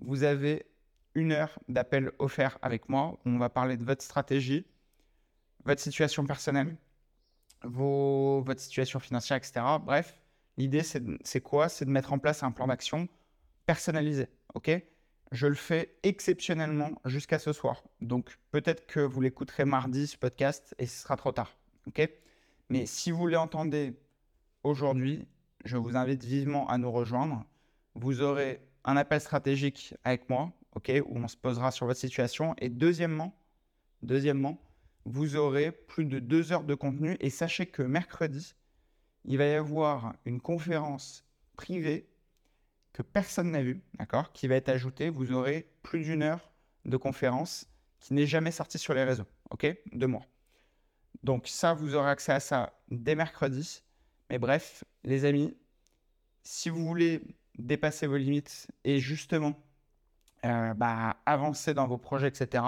Vous 0.00 0.22
avez 0.22 0.66
une 1.14 1.32
heure 1.32 1.58
d'appel 1.68 2.12
offert 2.18 2.58
avec 2.62 2.88
moi. 2.88 3.18
On 3.24 3.38
va 3.38 3.48
parler 3.48 3.76
de 3.76 3.84
votre 3.84 4.02
stratégie, 4.02 4.66
votre 5.64 5.80
situation 5.80 6.26
personnelle, 6.26 6.76
vos, 7.64 8.42
votre 8.42 8.60
situation 8.60 9.00
financière, 9.00 9.36
etc. 9.38 9.64
Bref, 9.80 10.20
l'idée, 10.56 10.82
c'est 10.82 11.40
quoi? 11.40 11.68
C'est 11.68 11.84
de 11.84 11.90
mettre 11.90 12.12
en 12.12 12.18
place 12.18 12.42
un 12.42 12.50
plan 12.50 12.66
d'action 12.66 13.08
personnalisé. 13.66 14.28
OK? 14.54 14.70
Je 15.32 15.46
le 15.46 15.54
fais 15.54 15.96
exceptionnellement 16.02 16.92
jusqu'à 17.04 17.38
ce 17.38 17.52
soir. 17.52 17.82
Donc 18.00 18.38
peut-être 18.50 18.86
que 18.86 19.00
vous 19.00 19.20
l'écouterez 19.20 19.64
mardi, 19.64 20.06
ce 20.06 20.16
podcast, 20.16 20.74
et 20.78 20.86
ce 20.86 21.02
sera 21.02 21.16
trop 21.16 21.32
tard. 21.32 21.56
OK? 21.86 22.08
Mais 22.70 22.86
si 22.86 23.10
vous 23.10 23.26
l'entendez 23.26 23.94
aujourd'hui, 24.62 25.26
je 25.64 25.76
vous 25.76 25.96
invite 25.96 26.24
vivement 26.24 26.68
à 26.68 26.78
nous 26.78 26.90
rejoindre. 26.90 27.44
Vous 27.94 28.20
aurez 28.22 28.60
un 28.84 28.96
appel 28.96 29.20
stratégique 29.20 29.94
avec 30.04 30.28
moi, 30.28 30.52
OK, 30.74 30.90
où 31.06 31.18
on 31.18 31.28
se 31.28 31.36
posera 31.36 31.70
sur 31.70 31.86
votre 31.86 32.00
situation. 32.00 32.54
Et 32.58 32.68
deuxièmement, 32.68 33.36
deuxièmement, 34.02 34.60
vous 35.04 35.36
aurez 35.36 35.72
plus 35.72 36.04
de 36.06 36.18
deux 36.18 36.52
heures 36.52 36.64
de 36.64 36.74
contenu. 36.74 37.16
Et 37.20 37.30
sachez 37.30 37.66
que 37.66 37.82
mercredi, 37.82 38.54
il 39.24 39.38
va 39.38 39.46
y 39.46 39.54
avoir 39.54 40.14
une 40.24 40.40
conférence 40.40 41.24
privée 41.56 42.08
que 42.94 43.02
personne 43.02 43.50
n'a 43.50 43.62
vu, 43.62 43.82
d'accord, 43.98 44.32
qui 44.32 44.48
va 44.48 44.54
être 44.54 44.70
ajouté. 44.70 45.10
Vous 45.10 45.32
aurez 45.32 45.68
plus 45.82 46.04
d'une 46.04 46.22
heure 46.22 46.52
de 46.86 46.96
conférence 46.96 47.66
qui 47.98 48.14
n'est 48.14 48.26
jamais 48.26 48.52
sortie 48.52 48.78
sur 48.78 48.94
les 48.94 49.04
réseaux, 49.04 49.26
ok, 49.50 49.66
de 49.92 50.06
moi. 50.06 50.22
Donc 51.22 51.48
ça, 51.48 51.74
vous 51.74 51.96
aurez 51.96 52.10
accès 52.10 52.32
à 52.32 52.40
ça 52.40 52.72
dès 52.90 53.16
mercredi. 53.16 53.82
Mais 54.30 54.38
bref, 54.38 54.84
les 55.02 55.24
amis, 55.24 55.56
si 56.44 56.70
vous 56.70 56.86
voulez 56.86 57.20
dépasser 57.58 58.06
vos 58.06 58.16
limites 58.16 58.68
et 58.84 59.00
justement 59.00 59.54
euh, 60.44 60.74
bah, 60.74 61.16
avancer 61.26 61.74
dans 61.74 61.88
vos 61.88 61.98
projets, 61.98 62.28
etc., 62.28 62.62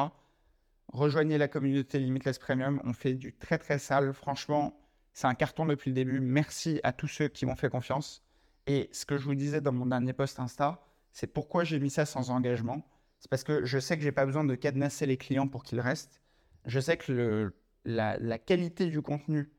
rejoignez 0.92 1.38
la 1.38 1.46
communauté 1.46 1.98
Limitless 2.00 2.38
Premium. 2.38 2.80
On 2.84 2.92
fait 2.92 3.14
du 3.14 3.32
très 3.32 3.58
très 3.58 3.78
sale. 3.78 4.12
Franchement, 4.12 4.76
c'est 5.12 5.26
un 5.28 5.34
carton 5.34 5.66
depuis 5.66 5.90
le 5.90 5.94
début. 5.94 6.18
Merci 6.18 6.80
à 6.82 6.92
tous 6.92 7.08
ceux 7.08 7.28
qui 7.28 7.46
m'ont 7.46 7.56
fait 7.56 7.70
confiance. 7.70 8.25
Et 8.66 8.88
ce 8.92 9.06
que 9.06 9.16
je 9.16 9.24
vous 9.24 9.34
disais 9.34 9.60
dans 9.60 9.72
mon 9.72 9.86
dernier 9.86 10.12
post 10.12 10.40
Insta, 10.40 10.80
c'est 11.12 11.28
pourquoi 11.28 11.64
j'ai 11.64 11.78
mis 11.78 11.90
ça 11.90 12.04
sans 12.04 12.30
engagement. 12.30 12.86
C'est 13.20 13.30
parce 13.30 13.44
que 13.44 13.64
je 13.64 13.78
sais 13.78 13.96
que 13.96 14.02
j'ai 14.02 14.12
pas 14.12 14.26
besoin 14.26 14.44
de 14.44 14.54
cadenasser 14.54 15.06
les 15.06 15.16
clients 15.16 15.48
pour 15.48 15.62
qu'ils 15.62 15.80
restent. 15.80 16.20
Je 16.66 16.80
sais 16.80 16.96
que 16.96 17.54
la, 17.84 18.38
qualité 18.38 18.86
du 18.86 19.00
contenu 19.00 19.50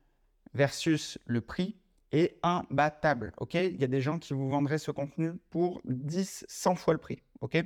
versus 0.54 1.18
le 1.26 1.42
prix 1.42 1.76
est 2.12 2.38
imbattable. 2.44 3.34
Ok? 3.38 3.56
Il 3.56 3.80
y 3.80 3.84
a 3.84 3.88
des 3.88 4.02
gens 4.02 4.20
qui 4.20 4.34
vous 4.34 4.50
vendraient 4.50 4.78
ce 4.78 4.92
contenu 4.92 5.34
pour 5.50 5.82
10, 5.86 6.46
100 6.48 6.76
fois 6.76 6.94
le 6.94 7.00
prix. 7.00 7.24
Ok? 7.42 7.58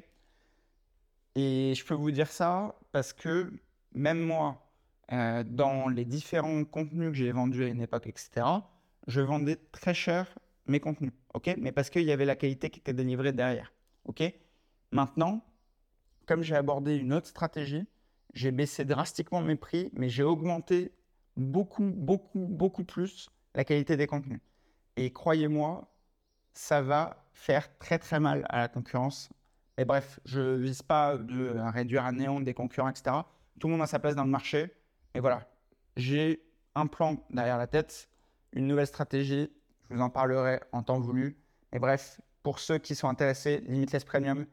Et 1.35 1.73
je 1.75 1.85
peux 1.85 1.93
vous 1.93 2.11
dire 2.11 2.29
ça 2.29 2.75
parce 2.91 3.13
que 3.13 3.51
même 3.93 4.19
moi, 4.19 4.67
euh, 5.11 5.43
dans 5.43 5.89
les 5.89 6.05
différents 6.05 6.63
contenus 6.63 7.09
que 7.09 7.15
j'ai 7.15 7.31
vendus 7.31 7.63
à 7.65 7.67
une 7.67 7.81
époque, 7.81 8.07
etc., 8.07 8.45
je 9.07 9.21
vendais 9.21 9.57
très 9.71 9.93
cher 9.93 10.27
mes 10.71 10.79
contenus, 10.79 11.13
ok? 11.33 11.55
Mais 11.59 11.71
parce 11.71 11.89
qu'il 11.89 12.03
y 12.03 12.11
avait 12.11 12.25
la 12.25 12.35
qualité 12.35 12.69
qui 12.69 12.79
était 12.79 12.93
délivrée 12.93 13.33
derrière, 13.33 13.73
ok? 14.05 14.23
Maintenant, 14.91 15.45
comme 16.25 16.41
j'ai 16.41 16.55
abordé 16.55 16.95
une 16.95 17.13
autre 17.13 17.27
stratégie, 17.27 17.85
j'ai 18.33 18.51
baissé 18.51 18.85
drastiquement 18.85 19.41
mes 19.41 19.55
prix, 19.55 19.89
mais 19.93 20.09
j'ai 20.09 20.23
augmenté 20.23 20.93
beaucoup, 21.37 21.91
beaucoup, 21.95 22.47
beaucoup 22.47 22.83
plus 22.83 23.29
la 23.53 23.63
qualité 23.63 23.97
des 23.97 24.07
contenus. 24.07 24.39
Et 24.97 25.11
croyez-moi, 25.11 25.93
ça 26.53 26.81
va 26.81 27.25
faire 27.33 27.77
très 27.77 27.99
très 27.99 28.19
mal 28.19 28.45
à 28.49 28.59
la 28.59 28.67
concurrence. 28.67 29.29
Et 29.77 29.85
bref, 29.85 30.19
je 30.25 30.41
ne 30.41 30.57
vise 30.57 30.81
pas 30.81 31.17
de 31.17 31.55
réduire 31.73 32.05
à 32.05 32.11
néant 32.11 32.39
des 32.39 32.53
concurrents, 32.53 32.89
etc. 32.89 33.15
Tout 33.59 33.67
le 33.67 33.73
monde 33.73 33.81
a 33.81 33.87
sa 33.87 33.99
place 33.99 34.15
dans 34.15 34.23
le 34.23 34.29
marché. 34.29 34.73
Et 35.13 35.19
voilà, 35.19 35.49
j'ai 35.95 36.43
un 36.75 36.87
plan 36.87 37.17
derrière 37.29 37.57
la 37.57 37.67
tête, 37.67 38.09
une 38.53 38.67
nouvelle 38.67 38.87
stratégie, 38.87 39.49
je 39.91 39.97
vous 39.97 40.01
en 40.01 40.09
parlerai 40.09 40.61
en 40.71 40.83
temps 40.83 40.99
voulu. 40.99 41.37
Mais 41.73 41.79
bref, 41.79 42.21
pour 42.43 42.59
ceux 42.59 42.77
qui 42.77 42.95
sont 42.95 43.09
intéressés, 43.09 43.61
Limitless 43.67 44.05
Premium, 44.05 44.45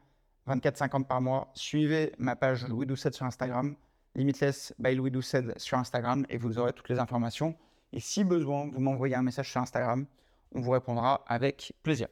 24,50 0.47 1.05
par 1.05 1.21
mois. 1.21 1.49
Suivez 1.53 2.13
ma 2.17 2.35
page 2.35 2.67
Louis 2.67 2.85
Doucet 2.85 3.11
sur 3.13 3.25
Instagram, 3.25 3.75
Limitless 4.15 4.73
by 4.79 4.95
Louis 4.95 5.11
Doucet 5.11 5.57
sur 5.57 5.77
Instagram 5.77 6.25
et 6.29 6.37
vous 6.37 6.59
aurez 6.59 6.73
toutes 6.73 6.89
les 6.89 6.99
informations. 6.99 7.55
Et 7.93 8.01
si 8.01 8.23
besoin, 8.23 8.69
vous 8.69 8.81
m'envoyez 8.81 9.15
un 9.15 9.21
message 9.21 9.49
sur 9.49 9.61
Instagram, 9.61 10.05
on 10.53 10.59
vous 10.59 10.71
répondra 10.71 11.23
avec 11.27 11.73
plaisir. 11.83 12.07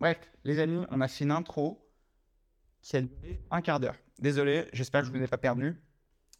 Bref, 0.00 0.18
les 0.44 0.58
amis, 0.58 0.84
on 0.90 1.00
a 1.00 1.08
fait 1.08 1.24
une 1.24 1.30
intro 1.30 1.86
qui 2.80 2.96
a 2.96 3.02
duré 3.02 3.40
un 3.50 3.60
quart 3.60 3.80
d'heure. 3.80 3.96
Désolé, 4.18 4.66
j'espère 4.72 5.02
que 5.02 5.08
je 5.08 5.12
ne 5.12 5.18
vous 5.18 5.24
ai 5.24 5.28
pas 5.28 5.38
perdu. 5.38 5.76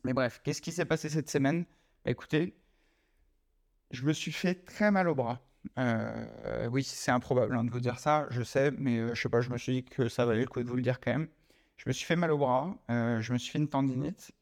Mais 0.03 0.15
bref, 0.15 0.41
qu'est-ce 0.43 0.63
qui 0.63 0.73
s'est 0.73 0.85
passé 0.87 1.09
cette 1.11 1.31
semaine? 1.31 1.65
Bah, 2.05 2.11
Écoutez, 2.11 2.57
je 3.91 4.05
me 4.05 4.13
suis 4.13 4.33
fait 4.33 4.65
très 4.65 4.91
mal 4.91 5.09
au 5.09 5.15
bras. 5.15 5.41
Euh, 5.79 6.69
oui, 6.71 6.83
c'est 6.83 7.11
improbable 7.11 7.57
hein, 7.57 7.65
de 7.65 7.71
vous 7.71 7.81
dire 7.81 7.99
ça, 7.99 8.27
je 8.31 8.43
sais, 8.43 8.71
mais 8.73 8.99
euh, 8.99 9.15
je 9.15 9.23
sais 9.23 9.29
pas, 9.29 9.41
je 9.41 9.51
me 9.51 9.59
suis 9.59 9.73
dit 9.73 9.85
que 9.85 10.09
ça 10.09 10.27
valait 10.27 10.43
le 10.43 10.49
coup 10.49 10.63
de 10.63 10.69
vous 10.69 10.77
le 10.77 10.83
dire 10.83 11.01
quand 11.01 11.13
même. 11.13 11.29
Je 11.77 11.85
me 11.89 11.93
suis 11.93 12.05
fait 12.05 12.17
mal 12.17 12.31
au 12.31 12.39
bras, 12.39 12.77
euh, 12.91 13.21
je 13.21 13.33
me 13.33 13.39
suis 13.39 13.51
fait 13.51 13.59
une 13.59 13.69
tendinite, 13.69 14.33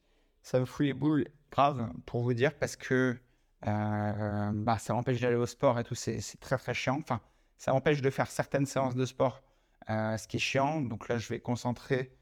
ça 0.41 0.59
me 0.59 0.65
fout 0.65 0.85
les 0.85 0.93
boules 0.93 1.27
grave 1.51 1.91
pour 2.05 2.21
vous 2.21 2.33
dire 2.33 2.53
parce 2.55 2.75
que 2.75 3.17
bah, 3.63 4.77
ça 4.79 4.93
m'empêche 4.93 5.21
d'aller 5.21 5.35
au 5.35 5.45
sport 5.45 5.79
et 5.79 5.83
tout, 5.83 5.95
c'est 5.95 6.19
très 6.39 6.57
très 6.57 6.73
chiant. 6.73 6.97
Enfin, 6.99 7.21
ça 7.57 7.71
m'empêche 7.71 8.01
de 8.01 8.09
faire 8.09 8.29
certaines 8.29 8.65
séances 8.65 8.95
de 8.95 9.05
sport, 9.05 9.43
ce 9.87 10.27
qui 10.27 10.37
est 10.37 10.39
chiant. 10.39 10.81
Donc 10.81 11.07
là, 11.07 11.17
je 11.17 11.29
vais 11.29 11.39
concentrer 11.39 12.15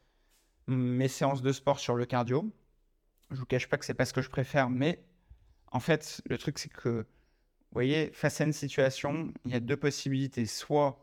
mes 0.68 1.08
séances 1.08 1.42
de 1.42 1.52
sport 1.54 1.80
sur 1.80 1.96
le 1.96 2.06
cardio. 2.06 2.52
Je 3.32 3.38
vous 3.38 3.46
cache 3.46 3.70
pas 3.70 3.78
que 3.78 3.86
c'est 3.86 3.94
pas 3.94 4.06
ce 4.06 4.14
que 4.14 4.22
je 4.22 4.30
préfère, 4.30 4.70
mais 4.70 5.02
en 5.72 5.80
fait, 5.80 6.22
le 6.26 6.38
truc 6.38 6.60
c'est 6.60 6.70
que 6.70 7.06
vous 7.72 7.76
voyez, 7.76 8.10
face 8.14 8.42
à 8.42 8.46
une 8.46 8.54
situation, 8.54 9.32
il 9.46 9.52
y 9.52 9.56
a 9.56 9.60
deux 9.60 9.78
possibilités. 9.78 10.46
Soit 10.48 10.98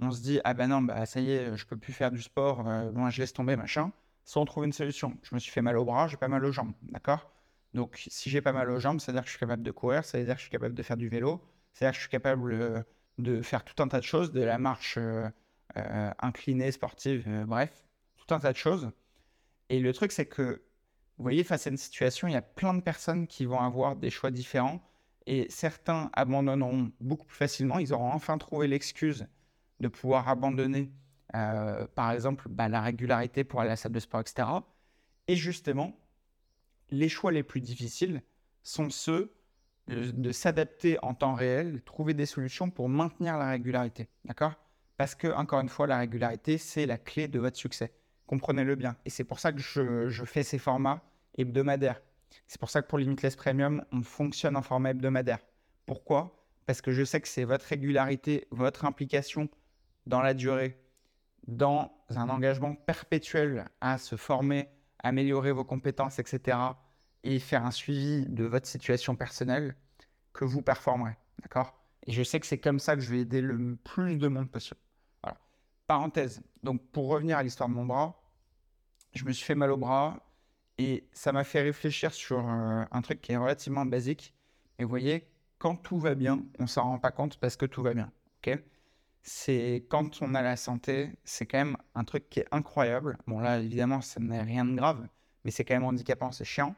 on 0.00 0.10
se 0.10 0.20
dit, 0.20 0.40
ah 0.42 0.52
ben 0.52 0.68
non, 0.68 0.82
bah, 0.82 1.06
ça 1.06 1.20
y 1.20 1.30
est, 1.30 1.56
je 1.56 1.64
peux 1.64 1.76
plus 1.76 1.92
faire 1.92 2.10
du 2.10 2.20
sport, 2.22 2.68
euh, 2.68 3.10
je 3.10 3.20
laisse 3.20 3.32
tomber, 3.32 3.54
machin. 3.54 3.92
Soit 4.24 4.42
on 4.42 4.44
trouve 4.44 4.64
une 4.64 4.72
solution. 4.72 5.16
Je 5.22 5.34
me 5.34 5.40
suis 5.40 5.52
fait 5.52 5.62
mal 5.62 5.76
au 5.76 5.84
bras, 5.84 6.08
j'ai 6.08 6.16
pas 6.16 6.28
mal 6.28 6.44
aux 6.44 6.52
jambes, 6.52 6.72
d'accord? 6.82 7.30
Donc 7.72 8.02
si 8.08 8.30
j'ai 8.30 8.40
pas 8.40 8.52
mal 8.52 8.68
aux 8.70 8.80
jambes, 8.80 9.00
ça 9.00 9.12
veut 9.12 9.16
dire 9.16 9.22
que 9.22 9.28
je 9.28 9.32
suis 9.32 9.40
capable 9.40 9.62
de 9.62 9.70
courir, 9.70 10.04
ça 10.04 10.18
veut 10.18 10.24
dire 10.24 10.34
que 10.34 10.40
je 10.40 10.44
suis 10.44 10.50
capable 10.50 10.74
de 10.74 10.82
faire 10.82 10.96
du 10.96 11.08
vélo, 11.08 11.40
ça 11.72 11.84
veut 11.84 11.90
dire 11.90 11.92
que 11.92 11.96
je 11.96 12.00
suis 12.00 12.10
capable 12.10 12.52
euh, 12.52 12.82
de 13.18 13.42
faire 13.42 13.64
tout 13.64 13.80
un 13.80 13.88
tas 13.88 14.00
de 14.00 14.04
choses, 14.04 14.32
de 14.32 14.42
la 14.42 14.58
marche 14.58 14.98
euh, 14.98 15.30
inclinée, 16.18 16.72
sportive, 16.72 17.28
bref, 17.46 17.86
tout 18.16 18.34
un 18.34 18.40
tas 18.40 18.52
de 18.52 18.56
choses. 18.56 18.90
Et 19.68 19.78
le 19.78 19.92
truc, 19.92 20.12
c'est 20.12 20.26
que, 20.26 20.62
vous 21.18 21.22
voyez, 21.22 21.44
face 21.44 21.66
à 21.66 21.70
une 21.70 21.76
situation, 21.76 22.26
il 22.26 22.32
y 22.32 22.36
a 22.36 22.42
plein 22.42 22.74
de 22.74 22.80
personnes 22.80 23.26
qui 23.26 23.44
vont 23.44 23.60
avoir 23.60 23.96
des 23.96 24.10
choix 24.10 24.30
différents 24.30 24.80
et 25.28 25.46
certains 25.50 26.10
abandonneront 26.14 26.90
beaucoup 27.00 27.26
plus 27.26 27.36
facilement. 27.36 27.78
Ils 27.78 27.92
auront 27.92 28.10
enfin 28.10 28.38
trouvé 28.38 28.66
l'excuse 28.66 29.26
de 29.78 29.88
pouvoir 29.88 30.26
abandonner 30.28 30.90
euh, 31.36 31.86
par 31.94 32.12
exemple 32.12 32.48
bah, 32.48 32.70
la 32.70 32.80
régularité 32.80 33.44
pour 33.44 33.60
aller 33.60 33.68
à 33.68 33.72
la 33.72 33.76
salle 33.76 33.92
de 33.92 34.00
sport, 34.00 34.22
etc. 34.22 34.48
Et 35.28 35.36
justement, 35.36 36.00
les 36.90 37.10
choix 37.10 37.30
les 37.30 37.42
plus 37.42 37.60
difficiles 37.60 38.22
sont 38.62 38.88
ceux 38.88 39.34
de, 39.88 40.32
s'adapter 40.32 40.98
en 41.02 41.12
temps 41.12 41.34
réel, 41.34 41.82
trouver 41.82 42.14
des 42.14 42.26
solutions 42.26 42.70
pour 42.70 42.88
maintenir 42.88 43.36
la 43.36 43.50
régularité. 43.50 44.08
D'accord? 44.24 44.54
Parce 44.96 45.14
que, 45.14 45.28
encore 45.28 45.60
une 45.60 45.68
fois, 45.68 45.86
la 45.86 45.98
régularité, 45.98 46.56
c'est 46.56 46.86
la 46.86 46.98
clé 46.98 47.28
de 47.28 47.38
votre 47.38 47.56
succès. 47.56 47.92
Comprenez-le 48.26 48.74
bien. 48.74 48.96
Et 49.04 49.10
c'est 49.10 49.24
pour 49.24 49.38
ça 49.38 49.52
que 49.52 49.60
je, 49.60 50.08
je 50.08 50.24
fais 50.24 50.42
ces 50.42 50.58
formats 50.58 51.02
hebdomadaires. 51.36 52.00
C'est 52.46 52.60
pour 52.60 52.70
ça 52.70 52.82
que 52.82 52.88
pour 52.88 52.98
Limitless 52.98 53.36
Premium, 53.36 53.84
on 53.92 54.02
fonctionne 54.02 54.56
en 54.56 54.62
format 54.62 54.90
hebdomadaire. 54.90 55.40
Pourquoi? 55.86 56.46
Parce 56.66 56.80
que 56.80 56.92
je 56.92 57.04
sais 57.04 57.20
que 57.20 57.28
c'est 57.28 57.44
votre 57.44 57.66
régularité, 57.66 58.46
votre 58.50 58.84
implication 58.84 59.48
dans 60.06 60.20
la 60.20 60.34
durée, 60.34 60.80
dans 61.46 61.90
un 62.10 62.28
engagement 62.28 62.74
perpétuel 62.74 63.66
à 63.80 63.98
se 63.98 64.16
former, 64.16 64.68
améliorer 64.98 65.52
vos 65.52 65.64
compétences, 65.64 66.18
etc., 66.18 66.58
et 67.24 67.38
faire 67.38 67.64
un 67.64 67.70
suivi 67.70 68.26
de 68.26 68.44
votre 68.44 68.66
situation 68.66 69.16
personnelle, 69.16 69.76
que 70.32 70.44
vous 70.44 70.62
performerez. 70.62 71.16
D'accord? 71.42 71.74
Et 72.06 72.12
je 72.12 72.22
sais 72.22 72.38
que 72.38 72.46
c'est 72.46 72.58
comme 72.58 72.78
ça 72.78 72.94
que 72.94 73.02
je 73.02 73.10
vais 73.10 73.20
aider 73.20 73.40
le 73.40 73.76
plus 73.76 74.18
de 74.18 74.28
monde 74.28 74.50
possible. 74.50 74.80
Voilà. 75.22 75.38
Parenthèse. 75.86 76.42
Donc, 76.62 76.80
pour 76.90 77.08
revenir 77.08 77.38
à 77.38 77.42
l'histoire 77.42 77.68
de 77.68 77.74
mon 77.74 77.84
bras, 77.84 78.20
je 79.14 79.24
me 79.24 79.32
suis 79.32 79.44
fait 79.44 79.54
mal 79.54 79.70
au 79.70 79.76
bras 79.76 80.22
et 80.78 81.08
ça 81.12 81.32
m'a 81.32 81.44
fait 81.44 81.62
réfléchir 81.62 82.12
sur 82.12 82.38
euh, 82.38 82.84
un 82.90 83.02
truc 83.02 83.20
qui 83.20 83.32
est 83.32 83.36
relativement 83.36 83.84
basique. 83.84 84.34
Et 84.78 84.84
vous 84.84 84.90
voyez, 84.90 85.28
quand 85.58 85.76
tout 85.76 85.98
va 85.98 86.14
bien, 86.14 86.44
on 86.58 86.66
s'en 86.66 86.84
rend 86.84 86.98
pas 86.98 87.10
compte 87.10 87.38
parce 87.38 87.56
que 87.56 87.66
tout 87.66 87.82
va 87.82 87.94
bien. 87.94 88.12
Ok? 88.38 88.58
C'est 89.22 89.86
quand 89.90 90.22
on 90.22 90.34
a 90.34 90.42
la 90.42 90.56
santé, 90.56 91.10
c'est 91.24 91.46
quand 91.46 91.58
même 91.58 91.76
un 91.94 92.04
truc 92.04 92.30
qui 92.30 92.40
est 92.40 92.46
incroyable. 92.52 93.18
Bon, 93.26 93.40
là, 93.40 93.58
évidemment, 93.58 94.00
ça 94.00 94.20
n'est 94.20 94.42
rien 94.42 94.64
de 94.64 94.74
grave, 94.74 95.06
mais 95.44 95.50
c'est 95.50 95.64
quand 95.64 95.74
même 95.74 95.84
handicapant, 95.84 96.30
c'est 96.32 96.44
chiant. 96.44 96.74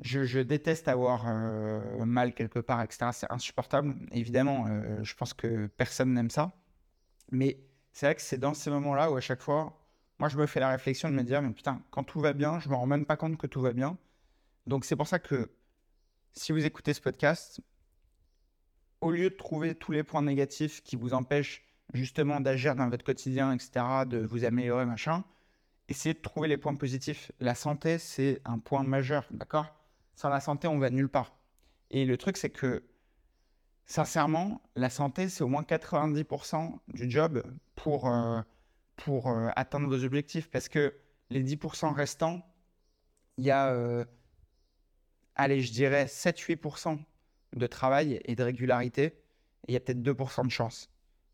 Je, 0.00 0.40
déteste 0.40 0.86
avoir 0.86 1.24
euh, 1.26 2.04
mal 2.04 2.32
quelque 2.32 2.60
part, 2.60 2.82
etc. 2.82 3.10
C'est 3.12 3.32
insupportable. 3.32 3.96
Évidemment, 4.12 4.66
euh, 4.68 5.02
je 5.02 5.14
pense 5.14 5.34
que 5.34 5.66
personne 5.66 6.14
n'aime 6.14 6.30
ça. 6.30 6.52
Mais 7.32 7.58
c'est 7.92 8.06
vrai 8.06 8.14
que 8.14 8.22
c'est 8.22 8.38
dans 8.38 8.54
ces 8.54 8.70
moments-là 8.70 9.10
où 9.10 9.16
à 9.16 9.20
chaque 9.20 9.42
fois, 9.42 9.77
moi, 10.18 10.28
je 10.28 10.36
me 10.36 10.46
fais 10.46 10.60
la 10.60 10.70
réflexion 10.70 11.08
de 11.08 11.14
me 11.14 11.22
dire, 11.22 11.42
mais 11.42 11.50
putain, 11.50 11.80
quand 11.90 12.02
tout 12.02 12.20
va 12.20 12.32
bien, 12.32 12.58
je 12.58 12.68
me 12.68 12.74
rends 12.74 12.86
même 12.86 13.06
pas 13.06 13.16
compte 13.16 13.36
que 13.36 13.46
tout 13.46 13.60
va 13.60 13.72
bien. 13.72 13.96
Donc, 14.66 14.84
c'est 14.84 14.96
pour 14.96 15.06
ça 15.06 15.18
que 15.18 15.50
si 16.32 16.52
vous 16.52 16.64
écoutez 16.64 16.92
ce 16.92 17.00
podcast, 17.00 17.60
au 19.00 19.12
lieu 19.12 19.30
de 19.30 19.34
trouver 19.36 19.74
tous 19.76 19.92
les 19.92 20.02
points 20.02 20.22
négatifs 20.22 20.82
qui 20.82 20.96
vous 20.96 21.14
empêchent 21.14 21.62
justement 21.94 22.40
d'agir 22.40 22.74
dans 22.74 22.88
votre 22.88 23.04
quotidien, 23.04 23.52
etc., 23.52 23.70
de 24.06 24.18
vous 24.18 24.44
améliorer, 24.44 24.86
machin, 24.86 25.24
essayez 25.88 26.14
de 26.14 26.20
trouver 26.20 26.48
les 26.48 26.56
points 26.56 26.74
positifs. 26.74 27.30
La 27.38 27.54
santé, 27.54 27.98
c'est 27.98 28.40
un 28.44 28.58
point 28.58 28.82
majeur, 28.82 29.24
d'accord? 29.30 29.66
Sans 30.16 30.28
la 30.28 30.40
santé, 30.40 30.66
on 30.66 30.78
va 30.78 30.90
nulle 30.90 31.08
part. 31.08 31.32
Et 31.90 32.04
le 32.04 32.16
truc, 32.16 32.36
c'est 32.36 32.50
que, 32.50 32.82
sincèrement, 33.86 34.60
la 34.74 34.90
santé, 34.90 35.28
c'est 35.28 35.44
au 35.44 35.48
moins 35.48 35.62
90% 35.62 36.78
du 36.88 37.08
job 37.08 37.42
pour, 37.76 38.08
euh, 38.08 38.42
pour 38.98 39.28
euh, 39.28 39.48
atteindre 39.56 39.88
vos 39.88 40.04
objectifs. 40.04 40.50
Parce 40.50 40.68
que 40.68 40.94
les 41.30 41.42
10% 41.42 41.94
restants, 41.94 42.42
il 43.38 43.44
y 43.44 43.50
a, 43.50 43.72
euh, 43.72 44.04
allez, 45.34 45.62
je 45.62 45.72
dirais 45.72 46.04
7-8% 46.04 46.98
de 47.54 47.66
travail 47.66 48.20
et 48.24 48.34
de 48.34 48.42
régularité, 48.42 49.04
et 49.04 49.14
il 49.68 49.74
y 49.74 49.76
a 49.76 49.80
peut-être 49.80 50.02
2% 50.02 50.44
de 50.44 50.50
chance. 50.50 50.90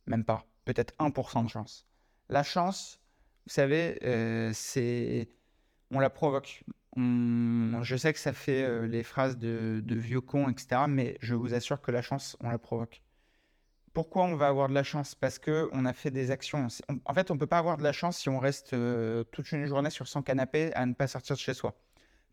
Même 0.07 0.25
pas. 0.25 0.47
Peut-être 0.65 0.95
1% 0.99 1.45
de 1.45 1.49
chance. 1.49 1.87
La 2.29 2.43
chance, 2.43 3.01
vous 3.47 3.53
savez, 3.53 3.99
euh, 4.05 4.51
c'est. 4.55 5.29
On 5.91 5.99
la 6.01 6.11
provoque. 6.11 6.65
Je 6.97 7.97
sais 7.97 8.13
que 8.13 8.19
ça 8.19 8.33
fait 8.33 8.87
les 8.87 9.03
phrases 9.03 9.37
de, 9.37 9.83
vieux 9.89 10.21
cons, 10.21 10.49
etc. 10.49 10.83
Mais 10.89 11.19
je 11.21 11.35
vous 11.35 11.53
assure 11.53 11.81
que 11.81 11.91
la 11.91 12.03
chance, 12.03 12.37
on 12.41 12.49
la 12.51 12.59
provoque. 12.59 13.04
Pourquoi 13.95 14.25
on 14.25 14.35
va 14.35 14.49
avoir 14.49 14.69
de 14.69 14.75
la 14.75 14.83
chance? 14.83 15.15
Parce 15.15 15.39
qu'on 15.39 15.85
a 15.85 15.93
fait 15.93 16.11
des 16.11 16.33
actions. 16.33 16.67
en 17.05 17.15
fait, 17.15 17.31
on 17.31 17.39
peut 17.39 17.47
pas 17.47 17.59
avoir 17.59 17.77
de 17.77 17.85
la 17.85 17.93
chance 17.93 18.19
si 18.19 18.29
on 18.29 18.41
reste 18.41 18.73
euh, 18.73 19.23
toute 19.31 19.53
une 19.53 19.67
journée 19.67 19.91
sur 19.91 20.09
son 20.09 20.21
canapé 20.21 20.73
à 20.75 20.85
ne 20.85 20.95
pas 20.95 21.07
sortir 21.07 21.37
de 21.37 21.41
chez 21.41 21.55
soi. 21.55 21.75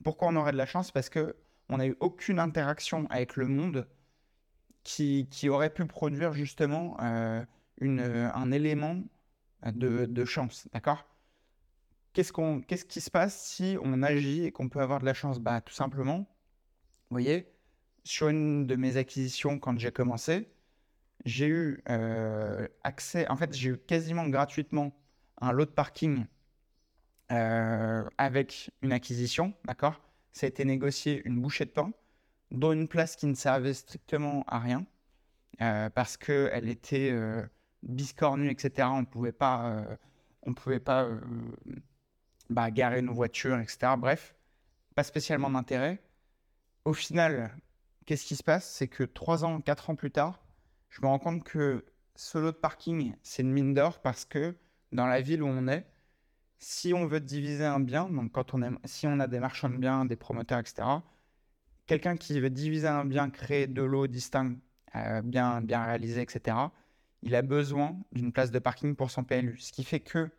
Pourquoi 0.04 0.30
on 0.30 0.36
aurait 0.36 0.54
de 0.54 0.58
la 0.58 0.66
chance? 0.66 0.92
Parce 0.92 1.10
que 1.10 1.36
on 1.70 1.78
n'a 1.78 1.86
eu 1.86 1.96
aucune 2.00 2.40
interaction 2.40 3.06
avec 3.12 3.36
le 3.36 3.48
monde 3.48 3.88
qui, 4.84 5.28
aurait 5.50 5.70
pu 5.70 5.86
produire 5.86 6.34
justement 6.34 6.98
euh, 7.00 7.46
une, 7.80 8.00
un 8.00 8.52
élément 8.52 9.00
de, 9.64 10.26
chance. 10.26 10.68
D'accord? 10.74 11.06
Qu'est-ce 12.14 12.86
qui 12.86 13.02
se 13.02 13.12
passe 13.12 13.40
si 13.40 13.78
on 13.84 14.02
agit 14.02 14.46
et 14.46 14.52
qu'on 14.52 14.68
peut 14.68 14.82
avoir 14.82 15.00
de 15.00 15.06
la 15.06 15.14
chance? 15.14 15.40
Bah, 15.40 15.62
tout 15.62 15.74
simplement, 15.74 16.18
vous 16.18 16.26
voyez, 17.12 17.48
sur 18.04 18.30
une 18.30 18.66
de 18.66 18.76
mes 18.76 18.98
acquisitions 18.98 19.60
quand 19.60 19.80
j'ai 19.80 19.92
commencé, 19.92 20.50
j'ai 21.26 21.48
eu 21.48 21.82
euh, 21.90 22.68
accès, 22.84 23.28
en 23.30 23.36
fait, 23.36 23.54
j'ai 23.54 23.70
eu 23.70 23.78
quasiment 23.78 24.28
gratuitement 24.28 24.94
un 25.40 25.52
lot 25.52 25.66
de 25.66 25.72
parking 25.72 26.26
euh, 27.32 28.04
avec 28.18 28.72
une 28.82 28.92
acquisition, 28.92 29.54
d'accord? 29.66 30.02
Ça 30.34 30.46
a 30.46 30.50
été 30.50 30.66
négocié 30.66 31.22
une 31.26 31.42
bouchée 31.42 31.66
de 31.66 31.70
pain, 31.72 31.92
dont 32.52 32.72
une 32.74 32.88
place 32.88 33.16
qui 33.16 33.26
ne 33.28 33.36
servait 33.36 33.74
strictement 33.74 34.44
à 34.48 34.60
rien, 34.60 34.86
euh, 35.62 35.90
parce 35.90 36.18
qu'elle 36.18 36.70
était 36.70 37.12
euh, 37.12 37.46
biscornue, 37.84 38.50
etc. 38.50 38.88
On 38.92 39.02
ne 39.02 39.06
pouvait 39.06 39.32
pas, 39.32 39.86
on 40.44 40.54
pouvait 40.54 40.80
pas 40.80 41.08
bah, 42.50 42.70
garer 42.72 43.02
nos 43.02 43.14
voitures, 43.14 43.60
etc. 43.60 43.94
Bref, 43.98 44.36
pas 44.96 45.04
spécialement 45.04 45.50
d'intérêt. 45.50 46.02
Au 46.86 46.94
final, 46.94 47.56
qu'est-ce 48.06 48.26
qui 48.26 48.36
se 48.36 48.44
passe? 48.44 48.70
C'est 48.70 48.88
que 48.88 49.04
trois 49.04 49.46
ans, 49.46 49.62
quatre 49.62 49.90
ans 49.90 49.96
plus 49.96 50.12
tard, 50.12 50.44
je 50.92 51.02
me 51.02 51.08
rends 51.08 51.20
compte 51.20 51.44
que 51.44 51.86
ce 52.16 52.38
lot 52.38 52.52
de 52.52 52.58
parking, 52.58 53.16
c'est 53.24 53.42
une 53.42 53.52
mine 53.52 53.74
d'or 53.74 54.02
parce 54.02 54.26
que 54.26 54.56
dans 54.92 55.08
la 55.08 55.22
ville 55.22 55.42
où 55.42 55.48
on 55.48 55.68
est, 55.68 55.88
si 56.60 56.94
on 56.94 57.08
veut 57.08 57.22
diviser 57.22 57.66
un 57.66 57.80
bien, 57.80 58.10
donc 58.10 58.34
quand 58.34 58.54
on 58.54 58.78
si 58.86 59.08
on 59.08 59.20
a 59.20 59.28
des 59.28 59.40
marchands 59.40 59.70
de 59.70 59.78
biens, 59.78 60.06
des 60.06 60.18
promoteurs, 60.18 60.60
etc., 60.60 60.88
quelqu'un 61.88 62.18
qui 62.18 62.40
veut 62.40 62.50
diviser 62.50 62.88
un 62.88 63.06
bien, 63.06 63.30
créer 63.30 63.68
de 63.68 63.82
l'eau 63.82 64.06
distinct, 64.06 64.58
euh, 64.96 65.22
bien, 65.22 65.62
bien 65.62 65.96
etc., 65.96 66.58
il 67.24 67.36
a 67.36 67.42
besoin 67.42 67.98
d'une 68.12 68.34
place 68.34 68.52
de 68.52 68.60
parking 68.60 68.96
pour 68.96 69.12
son 69.12 69.24
PLU. 69.24 69.58
Ce 69.60 69.72
qui 69.72 69.84
fait 69.84 70.00
que 70.02 70.30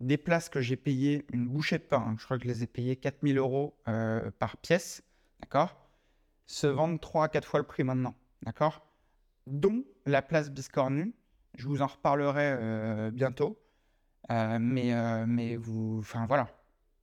des 0.00 0.18
places 0.18 0.48
que 0.48 0.60
j'ai 0.60 0.76
payées 0.76 1.26
une 1.32 1.48
bouchée 1.48 1.78
de 1.78 1.84
pain, 1.84 2.14
je 2.18 2.24
crois 2.24 2.36
que 2.36 2.44
je 2.44 2.48
les 2.48 2.62
ai 2.62 2.66
payées 2.66 2.96
4000 2.96 3.38
euros 3.38 3.78
euh, 3.88 4.30
par 4.38 4.58
pièce, 4.58 5.02
d'accord, 5.40 5.88
se 6.46 6.66
vendent 6.66 7.00
3 7.00 7.24
à 7.24 7.28
4 7.28 7.48
fois 7.48 7.60
le 7.60 7.66
prix 7.66 7.84
maintenant, 7.84 8.14
d'accord 8.42 8.89
Dont 9.46 9.84
la 10.06 10.22
place 10.22 10.50
biscornue, 10.50 11.14
je 11.56 11.66
vous 11.66 11.82
en 11.82 11.86
reparlerai 11.86 12.56
euh, 12.58 13.10
bientôt. 13.10 13.60
Euh, 14.30 14.58
mais, 14.60 14.94
euh, 14.94 15.24
mais 15.26 15.56
vous, 15.56 15.98
enfin 15.98 16.26
voilà, 16.26 16.48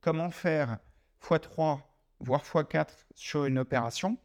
comment 0.00 0.30
faire 0.30 0.78
x3, 1.22 1.80
voire 2.20 2.42
x4 2.42 2.88
sur 3.14 3.44
une 3.44 3.58
opération 3.58 4.16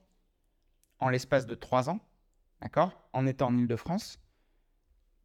en 0.99 1.09
l'espace 1.09 1.45
de 1.45 1.55
3 1.55 1.89
ans, 1.89 1.99
d'accord, 2.61 3.09
en 3.11 3.27
étant 3.27 3.47
en 3.47 3.57
Ile-de-France, 3.57 4.19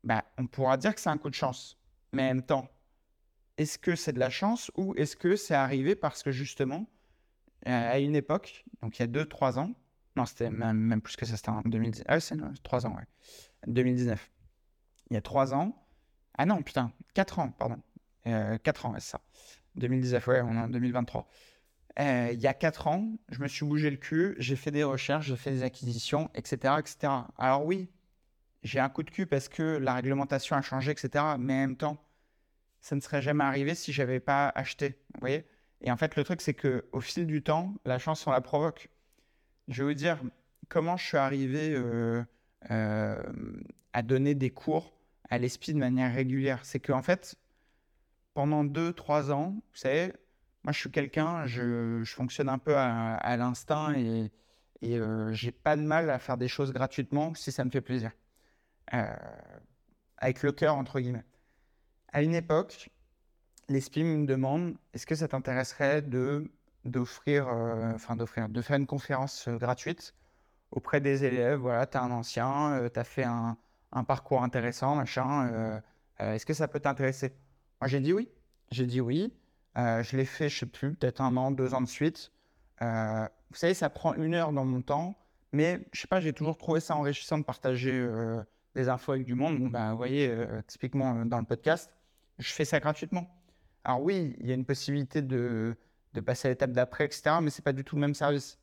bah, 0.02 0.24
on 0.38 0.46
pourra 0.46 0.76
dire 0.76 0.94
que 0.94 1.00
c'est 1.00 1.10
un 1.10 1.18
coup 1.18 1.30
de 1.30 1.34
chance. 1.34 1.78
Mais 2.12 2.22
en 2.22 2.34
même 2.34 2.42
temps, 2.42 2.68
est-ce 3.58 3.78
que 3.78 3.94
c'est 3.94 4.12
de 4.12 4.18
la 4.18 4.30
chance 4.30 4.72
ou 4.76 4.94
est-ce 4.96 5.14
que 5.14 5.36
c'est 5.36 5.54
arrivé 5.54 5.94
parce 5.94 6.22
que 6.22 6.32
justement, 6.32 6.86
à 7.64 7.98
une 7.98 8.16
époque, 8.16 8.64
donc 8.82 8.98
il 8.98 9.02
y 9.02 9.04
a 9.04 9.08
2-3 9.08 9.58
ans, 9.58 9.72
non, 10.18 10.26
c'était 10.26 10.50
même, 10.50 11.00
plus 11.00 11.16
que 11.16 11.24
ça, 11.24 11.36
c'était 11.36 11.50
en 11.50 11.62
2019, 11.62 12.06
ah, 12.08 12.18
c'est 12.18 12.36
3 12.62 12.86
ans, 12.86 12.96
ouais, 12.96 13.06
2019. 13.66 14.30
Il 15.10 15.14
y 15.14 15.16
a 15.16 15.22
3 15.22 15.54
ans, 15.54 15.86
ah 16.36 16.44
non, 16.44 16.62
putain, 16.62 16.92
4 17.14 17.38
ans, 17.38 17.50
pardon. 17.52 17.80
4 18.24 18.26
euh, 18.26 18.88
ans, 18.88 18.94
c'est 18.94 19.10
ça. 19.10 19.20
2019, 19.76 20.26
ouais, 20.26 20.40
on 20.42 20.54
est 20.54 20.58
en 20.58 20.68
2023. 20.68 21.28
Euh, 22.00 22.30
il 22.32 22.40
y 22.40 22.48
a 22.48 22.54
4 22.54 22.88
ans, 22.88 23.12
je 23.28 23.40
me 23.40 23.46
suis 23.46 23.64
bougé 23.64 23.90
le 23.90 23.96
cul, 23.96 24.34
j'ai 24.38 24.56
fait 24.56 24.72
des 24.72 24.82
recherches, 24.82 25.26
j'ai 25.26 25.36
fait 25.36 25.52
des 25.52 25.62
acquisitions, 25.62 26.30
etc., 26.34 26.74
etc. 26.78 27.12
Alors 27.38 27.64
oui, 27.64 27.88
j'ai 28.64 28.80
un 28.80 28.88
coup 28.88 29.04
de 29.04 29.10
cul 29.10 29.26
parce 29.26 29.48
que 29.48 29.62
la 29.62 29.94
réglementation 29.94 30.56
a 30.56 30.62
changé, 30.62 30.90
etc. 30.90 31.24
Mais 31.38 31.54
en 31.54 31.58
même 31.58 31.76
temps, 31.76 32.04
ça 32.80 32.96
ne 32.96 33.00
serait 33.00 33.22
jamais 33.22 33.44
arrivé 33.44 33.74
si 33.76 33.92
j'avais 33.92 34.20
pas 34.20 34.48
acheté. 34.54 35.00
Vous 35.14 35.20
voyez 35.20 35.46
Et 35.80 35.92
en 35.92 35.96
fait, 35.96 36.16
le 36.16 36.24
truc, 36.24 36.40
c'est 36.40 36.54
que 36.54 36.86
au 36.92 37.00
fil 37.00 37.26
du 37.26 37.42
temps, 37.42 37.74
la 37.84 37.98
chance, 37.98 38.26
on 38.26 38.32
la 38.32 38.40
provoque. 38.40 38.90
Je 39.68 39.82
vais 39.82 39.92
vous 39.92 39.94
dire 39.94 40.20
comment 40.68 40.96
je 40.96 41.06
suis 41.06 41.16
arrivé 41.16 41.74
euh, 41.74 42.24
à 43.92 44.02
donner 44.02 44.34
des 44.34 44.50
cours 44.50 44.92
à 45.30 45.38
l'ESPI 45.38 45.74
de 45.74 45.78
manière 45.78 46.12
régulière. 46.14 46.64
C'est 46.64 46.80
qu'en 46.80 47.02
fait, 47.02 47.36
pendant 48.34 48.64
2-3 48.64 49.30
ans, 49.30 49.50
vous 49.50 49.76
savez, 49.76 50.12
moi 50.64 50.72
je 50.72 50.78
suis 50.78 50.90
quelqu'un, 50.90 51.46
je, 51.46 52.02
fonctionne 52.06 52.48
un 52.48 52.58
peu 52.58 52.76
à, 52.76 53.36
l'instinct 53.36 53.94
et, 53.94 54.30
et 54.80 54.98
euh, 54.98 55.32
j'ai 55.32 55.52
pas 55.52 55.76
de 55.76 55.82
mal 55.82 56.10
à 56.10 56.18
faire 56.18 56.36
des 56.36 56.48
choses 56.48 56.72
gratuitement 56.72 57.34
si 57.34 57.52
ça 57.52 57.64
me 57.64 57.70
fait 57.70 57.80
plaisir. 57.80 58.10
Euh, 58.94 59.06
avec 60.16 60.42
le 60.42 60.52
cœur, 60.52 60.76
entre 60.76 61.00
guillemets. 61.00 61.24
À 62.12 62.22
une 62.22 62.34
époque, 62.34 62.90
les 63.68 63.80
SPI 63.80 64.02
me 64.02 64.26
demandent 64.26 64.76
est-ce 64.94 65.06
que 65.06 65.14
ça 65.14 65.28
t'intéresserait 65.28 66.02
de 66.02 66.50
d'offrir, 66.88 67.48
euh, 67.48 67.92
enfin 67.94 68.16
d'offrir, 68.16 68.48
de 68.48 68.60
faire 68.62 68.76
une 68.76 68.86
conférence 68.86 69.48
euh, 69.48 69.56
gratuite 69.56 70.14
auprès 70.70 71.00
des 71.00 71.24
élèves. 71.24 71.60
Voilà, 71.60 71.86
tu 71.86 71.96
es 71.96 72.00
un 72.00 72.10
ancien, 72.10 72.72
euh, 72.72 72.88
tu 72.92 72.98
as 72.98 73.04
fait 73.04 73.24
un, 73.24 73.56
parcours 74.06 74.42
intéressant, 74.42 74.94
machin. 74.96 75.80
Est-ce 76.18 76.44
que 76.44 76.54
ça 76.54 76.68
peut 76.68 76.80
t'intéresser? 76.80 77.34
Moi, 77.80 77.88
j'ai 77.88 78.00
dit 78.00 78.12
oui. 78.12 78.28
J'ai 78.70 78.86
dit 78.86 79.00
oui. 79.00 79.32
je 79.76 80.16
l'ai 80.16 80.26
fait, 80.26 80.48
je 80.48 80.58
sais 80.58 80.66
plus, 80.66 80.94
peut-être 80.94 81.20
un 81.22 81.36
an, 81.36 81.50
deux 81.50 81.72
ans 81.74 81.80
de 81.80 81.88
suite. 81.88 82.30
vous 82.80 83.56
savez, 83.56 83.74
ça 83.74 83.88
prend 83.88 84.14
une 84.14 84.34
heure 84.34 84.52
dans 84.52 84.66
mon 84.66 84.82
temps, 84.82 85.16
mais 85.52 85.80
je 85.92 86.02
sais 86.02 86.06
pas, 86.06 86.20
j'ai 86.20 86.34
toujours 86.34 86.58
trouvé 86.58 86.80
ça 86.80 86.96
enrichissant 86.96 87.38
de 87.38 87.44
partager 87.44 88.06
des 88.74 88.90
infos 88.90 89.12
avec 89.12 89.24
du 89.24 89.34
monde. 89.34 89.58
Bon, 89.58 89.68
ben, 89.68 89.92
vous 89.92 89.96
voyez, 89.96 90.36
typiquement 90.66 91.24
dans 91.24 91.38
le 91.38 91.46
podcast, 91.46 91.90
je 92.38 92.52
fais 92.52 92.66
ça 92.66 92.78
gratuitement. 92.78 93.26
Alors 93.84 94.02
oui, 94.02 94.36
il 94.38 94.46
y 94.46 94.50
a 94.50 94.54
une 94.54 94.66
possibilité 94.66 95.22
de 95.22 95.74
de 96.14 96.20
passer 96.20 96.48
à 96.48 96.50
l'étape 96.50 96.72
d'après, 96.72 97.04
etc. 97.04 97.36
Mais 97.42 97.50
c'est 97.50 97.62
pas 97.62 97.72
du 97.72 97.84
tout 97.84 97.96
le 97.96 98.00
même 98.00 98.14
service. 98.14 98.58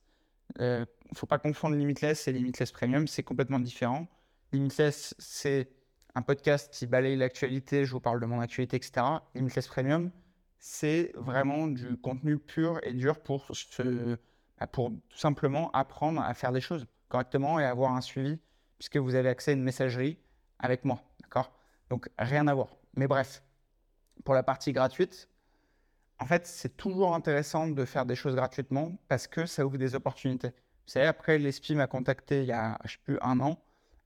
Il 0.58 0.64
euh, 0.64 0.86
faut 1.14 1.26
pas 1.26 1.40
confondre 1.40 1.76
Limitless 1.76 2.28
et 2.28 2.32
Limitless 2.32 2.72
Premium, 2.72 3.08
c'est 3.08 3.24
complètement 3.24 3.60
différent. 3.60 4.08
Limitless, 4.52 5.16
c'est 5.18 5.70
un 6.14 6.22
podcast 6.22 6.74
qui 6.74 6.88
balaye 6.88 7.16
l'actualité, 7.16 7.86
je 7.86 7.92
vous 7.92 8.00
parle 8.00 8.20
de 8.20 8.26
mon 8.26 8.40
actualité, 8.40 8.78
etc. 8.78 9.06
Limitless 9.34 9.68
Premium, 9.68 10.12
c'est 10.60 11.12
vraiment 11.16 11.68
du 11.68 11.98
contenu 11.98 12.38
pur 12.38 12.80
et 12.84 12.94
dur 12.94 13.20
pour, 13.20 13.52
bah, 14.60 14.68
pour 14.68 14.92
tout 15.10 15.18
simplement 15.18 15.72
apprendre 15.72 16.22
à 16.22 16.34
faire 16.34 16.52
des 16.52 16.62
choses 16.62 16.88
correctement 17.10 17.60
et 17.60 17.66
avoir 17.66 17.94
un 17.94 18.02
suivi, 18.02 18.40
puisque 18.78 18.98
vous 18.98 19.16
avez 19.16 19.30
accès 19.30 19.52
à 19.52 19.54
une 19.54 19.64
messagerie 19.64 20.18
avec 20.60 20.86
moi. 20.86 21.02
D'accord? 21.22 21.52
Donc 21.90 22.10
rien 22.18 22.48
à 22.48 22.54
voir. 22.54 22.70
Mais 22.96 23.08
bref, 23.08 23.44
pour 24.24 24.34
la 24.34 24.44
partie 24.44 24.72
gratuite, 24.72 25.30
en 26.20 26.26
fait, 26.26 26.48
c'est 26.48 26.78
toujours 26.78 27.14
intéressant 27.14 27.68
de 27.68 27.86
faire 27.86 28.06
des 28.06 28.16
choses 28.16 28.36
gratuitement 28.36 28.98
parce 29.08 29.28
que 29.28 29.46
ça 29.46 29.66
ouvre 29.66 29.78
des 29.78 29.96
opportunités. 29.96 30.50
Vous 30.50 30.92
savez, 30.92 31.08
après, 31.08 31.38
l'ESPI 31.38 31.76
m'a 31.76 31.88
contacté 31.88 32.42
il 32.42 32.48
y 32.48 32.52
a, 32.52 32.78
je 32.86 32.94
sais 32.94 33.00
plus, 33.04 33.18
un 33.22 33.40
an 33.40 33.60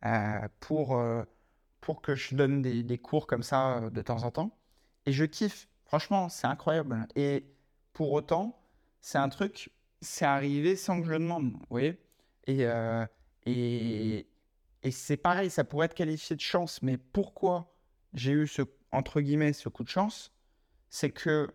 euh, 0.05 0.47
pour, 0.59 0.97
euh, 0.97 1.23
pour 1.81 2.01
que 2.01 2.15
je 2.15 2.35
donne 2.35 2.61
des, 2.61 2.97
cours 2.97 3.27
comme 3.27 3.43
ça 3.43 3.77
euh, 3.77 3.89
de 3.89 4.01
temps 4.01 4.23
en 4.23 4.31
temps. 4.31 4.57
Et 5.05 5.11
je 5.11 5.25
kiffe. 5.25 5.67
Franchement, 5.85 6.29
c'est 6.29 6.47
incroyable. 6.47 7.07
Et 7.15 7.45
pour 7.93 8.11
autant, 8.11 8.59
c'est 9.01 9.17
un 9.17 9.29
truc, 9.29 9.71
c'est 10.01 10.25
arrivé 10.25 10.75
sans 10.75 11.01
que 11.01 11.07
je 11.07 11.11
le 11.11 11.19
demande. 11.19 11.51
Vous 11.51 11.65
voyez 11.69 11.99
Et, 12.47 12.65
et, 13.45 14.27
et 14.83 14.91
c'est 14.91 15.17
pareil, 15.17 15.49
ça 15.49 15.63
pourrait 15.63 15.87
être 15.87 15.95
qualifié 15.95 16.35
de 16.35 16.41
chance. 16.41 16.81
Mais 16.81 16.97
pourquoi 16.97 17.75
j'ai 18.13 18.31
eu 18.31 18.47
ce, 18.47 18.61
entre 18.91 19.19
guillemets, 19.21 19.53
ce 19.53 19.67
coup 19.67 19.83
de 19.83 19.89
chance 19.89 20.31
C'est 20.89 21.09
que 21.09 21.49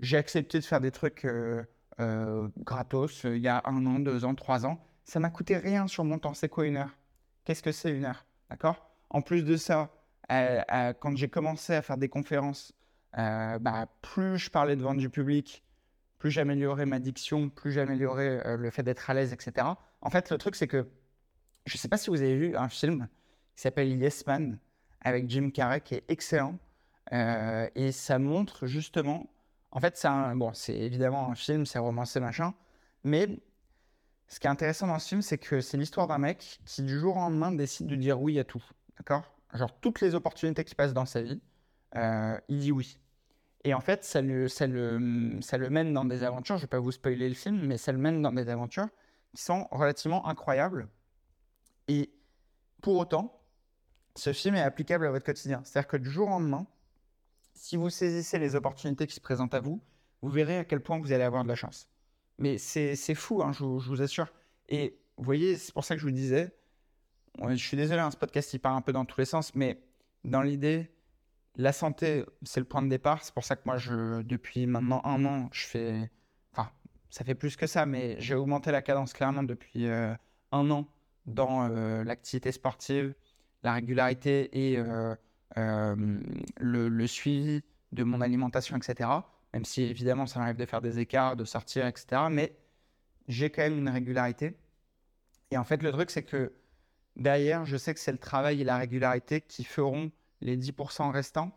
j'ai 0.00 0.16
accepté 0.16 0.58
de 0.58 0.64
faire 0.64 0.80
des 0.80 0.90
trucs 0.90 1.24
euh, 1.24 1.64
euh, 2.00 2.48
gratos 2.58 3.24
euh, 3.24 3.36
il 3.36 3.42
y 3.42 3.48
a 3.48 3.62
un 3.64 3.86
an, 3.86 3.98
deux 3.98 4.24
ans, 4.24 4.34
trois 4.34 4.66
ans. 4.66 4.84
Ça 5.04 5.20
m'a 5.20 5.30
coûté 5.30 5.56
rien 5.56 5.86
sur 5.86 6.04
mon 6.04 6.18
temps. 6.18 6.34
C'est 6.34 6.48
quoi 6.48 6.66
une 6.66 6.76
heure? 6.76 6.96
Qu'est-ce 7.44 7.62
que 7.62 7.72
c'est 7.72 7.90
une 7.90 8.04
heure? 8.04 8.26
D'accord? 8.50 8.90
En 9.10 9.22
plus 9.22 9.44
de 9.44 9.56
ça, 9.56 9.90
quand 10.28 11.16
j'ai 11.16 11.28
commencé 11.28 11.74
à 11.74 11.82
faire 11.82 11.96
des 11.96 12.08
conférences, 12.08 12.74
bah, 13.12 13.86
plus 14.02 14.36
je 14.36 14.50
parlais 14.50 14.74
devant 14.74 14.94
du 14.94 15.08
public, 15.08 15.62
plus 16.18 16.32
j'améliorais 16.32 16.86
ma 16.86 16.98
diction, 16.98 17.48
plus 17.48 17.70
j'améliorais 17.70 18.56
le 18.56 18.70
fait 18.70 18.82
d'être 18.82 19.08
à 19.08 19.14
l'aise, 19.14 19.32
etc. 19.32 19.64
En 20.00 20.10
fait, 20.10 20.28
le 20.30 20.38
truc, 20.38 20.56
c'est 20.56 20.66
que 20.66 20.88
je 21.66 21.74
ne 21.76 21.78
sais 21.78 21.86
pas 21.86 21.98
si 21.98 22.10
vous 22.10 22.20
avez 22.20 22.36
vu 22.36 22.56
un 22.56 22.68
film 22.68 23.08
qui 23.54 23.62
s'appelle 23.62 23.96
Yes 23.96 24.26
Man 24.26 24.58
avec 25.00 25.30
Jim 25.30 25.50
Carrey 25.50 25.80
qui 25.80 25.94
est 25.94 26.04
excellent. 26.08 26.58
et 27.12 27.92
ça 27.92 28.18
montre 28.18 28.66
justement 28.66 29.30
en 29.70 29.80
fait, 29.80 29.96
c'est 29.96 30.08
bon, 30.34 30.52
évidemment 30.68 31.30
un 31.30 31.34
film, 31.34 31.66
c'est 31.66 31.78
romancé, 31.78 32.20
machin. 32.20 32.54
Mais 33.04 33.40
ce 34.28 34.40
qui 34.40 34.46
est 34.46 34.50
intéressant 34.50 34.86
dans 34.86 34.98
ce 34.98 35.08
film, 35.08 35.22
c'est 35.22 35.38
que 35.38 35.60
c'est 35.60 35.76
l'histoire 35.76 36.06
d'un 36.06 36.18
mec 36.18 36.60
qui, 36.64 36.82
du 36.82 36.98
jour 36.98 37.16
au 37.16 37.20
lendemain, 37.20 37.52
décide 37.52 37.86
de 37.86 37.96
dire 37.96 38.20
oui 38.20 38.38
à 38.38 38.44
tout. 38.44 38.64
D'accord? 38.98 39.22
Genre, 39.54 39.78
toutes 39.80 40.00
les 40.00 40.14
opportunités 40.14 40.64
qui 40.64 40.74
passent 40.74 40.94
dans 40.94 41.04
sa 41.04 41.22
vie, 41.22 41.40
euh, 41.96 42.38
il 42.48 42.58
dit 42.58 42.72
oui. 42.72 42.98
Et 43.64 43.74
en 43.74 43.80
fait, 43.80 44.04
ça, 44.04 44.22
le, 44.22 44.48
ça 44.48 44.66
le 44.66 44.98
mène 45.70 45.92
dans 45.92 46.04
des 46.04 46.22
aventures. 46.22 46.56
Je 46.56 46.62
ne 46.62 46.66
vais 46.66 46.70
pas 46.70 46.78
vous 46.78 46.92
spoiler 46.92 47.28
le 47.28 47.34
film, 47.34 47.66
mais 47.66 47.76
ça 47.76 47.92
le 47.92 47.98
mène 47.98 48.22
dans 48.22 48.32
des 48.32 48.48
aventures 48.48 48.88
qui 49.34 49.42
sont 49.42 49.66
relativement 49.70 50.26
incroyables. 50.26 50.88
Et 51.88 52.12
pour 52.82 52.96
autant, 52.96 53.42
ce 54.14 54.32
film 54.32 54.54
est 54.54 54.62
applicable 54.62 55.06
à 55.06 55.10
votre 55.10 55.26
quotidien. 55.26 55.62
C'est-à-dire 55.64 55.88
que 55.88 55.96
du 55.96 56.10
jour 56.10 56.28
au 56.28 56.30
lendemain, 56.30 56.66
si 57.56 57.76
vous 57.76 57.90
saisissez 57.90 58.38
les 58.38 58.54
opportunités 58.54 59.06
qui 59.06 59.14
se 59.14 59.20
présentent 59.20 59.54
à 59.54 59.60
vous, 59.60 59.80
vous 60.22 60.28
verrez 60.28 60.58
à 60.58 60.64
quel 60.64 60.80
point 60.80 60.98
vous 60.98 61.12
allez 61.12 61.24
avoir 61.24 61.42
de 61.42 61.48
la 61.48 61.54
chance. 61.54 61.88
Mais 62.38 62.58
c'est 62.58 63.14
fou, 63.14 63.42
hein, 63.42 63.52
je, 63.52 63.64
vous 63.64 64.02
assure. 64.02 64.32
Et 64.68 64.98
vous 65.16 65.24
voyez, 65.24 65.56
c'est 65.56 65.72
pour 65.72 65.84
ça 65.84 65.94
que 65.94 66.00
je 66.00 66.06
vous 66.06 66.12
disais, 66.12 66.54
je 67.48 67.54
suis 67.54 67.76
désolé, 67.76 68.00
hein, 68.00 68.10
ce 68.10 68.16
podcast 68.16 68.52
il 68.54 68.58
part 68.58 68.74
un 68.74 68.82
peu 68.82 68.92
dans 68.92 69.04
tous 69.04 69.18
les 69.18 69.24
sens, 69.26 69.54
mais 69.54 69.80
dans 70.24 70.42
l'idée, 70.42 70.90
la 71.56 71.72
santé, 71.72 72.24
c'est 72.42 72.60
le 72.60 72.66
point 72.66 72.82
de 72.82 72.88
départ. 72.88 73.22
C'est 73.22 73.32
pour 73.32 73.44
ça 73.44 73.56
que 73.56 73.62
moi, 73.64 73.76
depuis 74.22 74.66
maintenant 74.66 75.00
un 75.04 75.24
an, 75.24 75.48
je 75.52 75.66
fais. 75.66 76.10
Enfin, 76.52 76.70
ça 77.08 77.24
fait 77.24 77.34
plus 77.34 77.56
que 77.56 77.66
ça, 77.66 77.86
mais 77.86 78.16
j'ai 78.20 78.34
augmenté 78.34 78.70
la 78.70 78.82
cadence 78.82 79.12
clairement 79.14 79.42
depuis 79.42 79.86
euh, 79.86 80.14
un 80.52 80.70
an 80.70 80.86
dans 81.24 81.68
euh, 81.70 82.04
l'activité 82.04 82.52
sportive, 82.52 83.14
la 83.62 83.72
régularité 83.72 84.50
et 84.52 84.78
euh, 84.78 85.14
euh, 85.58 86.20
le, 86.58 87.06
suivi 87.06 87.62
de 87.92 88.04
mon 88.04 88.20
alimentation, 88.20 88.76
etc. 88.76 89.08
Même 89.54 89.64
si 89.64 89.82
évidemment 89.82 90.26
ça 90.26 90.38
m'arrive 90.38 90.56
de 90.56 90.66
faire 90.66 90.82
des 90.82 90.98
écarts, 90.98 91.36
de 91.36 91.44
sortir, 91.44 91.86
etc. 91.86 92.22
Mais 92.30 92.56
j'ai 93.28 93.50
quand 93.50 93.62
même 93.62 93.78
une 93.78 93.88
régularité. 93.88 94.56
Et 95.50 95.56
en 95.56 95.64
fait, 95.64 95.82
le 95.82 95.92
truc, 95.92 96.10
c'est 96.10 96.24
que 96.24 96.52
derrière, 97.16 97.64
je 97.64 97.76
sais 97.76 97.94
que 97.94 98.00
c'est 98.00 98.12
le 98.12 98.18
travail 98.18 98.60
et 98.60 98.64
la 98.64 98.76
régularité 98.76 99.40
qui 99.40 99.64
feront 99.64 100.10
les 100.40 100.56
10% 100.56 101.10
restants, 101.10 101.56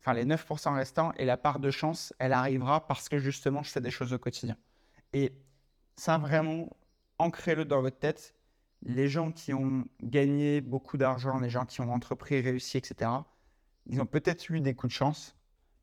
enfin 0.00 0.14
les 0.14 0.24
9% 0.24 0.74
restants, 0.74 1.12
et 1.16 1.24
la 1.24 1.36
part 1.36 1.60
de 1.60 1.70
chance, 1.70 2.12
elle 2.18 2.32
arrivera 2.32 2.86
parce 2.86 3.08
que 3.08 3.18
justement, 3.18 3.62
je 3.62 3.70
fais 3.70 3.80
des 3.80 3.90
choses 3.90 4.12
au 4.12 4.18
quotidien. 4.18 4.56
Et 5.12 5.32
ça, 5.96 6.18
vraiment, 6.18 6.68
ancrez-le 7.18 7.64
dans 7.64 7.82
votre 7.82 7.98
tête 7.98 8.34
les 8.82 9.08
gens 9.08 9.32
qui 9.32 9.52
ont 9.52 9.84
gagné 10.02 10.60
beaucoup 10.60 10.96
d'argent, 10.96 11.38
les 11.38 11.50
gens 11.50 11.66
qui 11.66 11.80
ont 11.80 11.92
entrepris, 11.92 12.40
réussi, 12.40 12.78
etc., 12.78 13.10
ils 13.86 14.00
ont 14.00 14.06
peut-être 14.06 14.50
eu 14.50 14.60
des 14.60 14.74
coups 14.74 14.92
de 14.92 14.96
chance, 14.96 15.36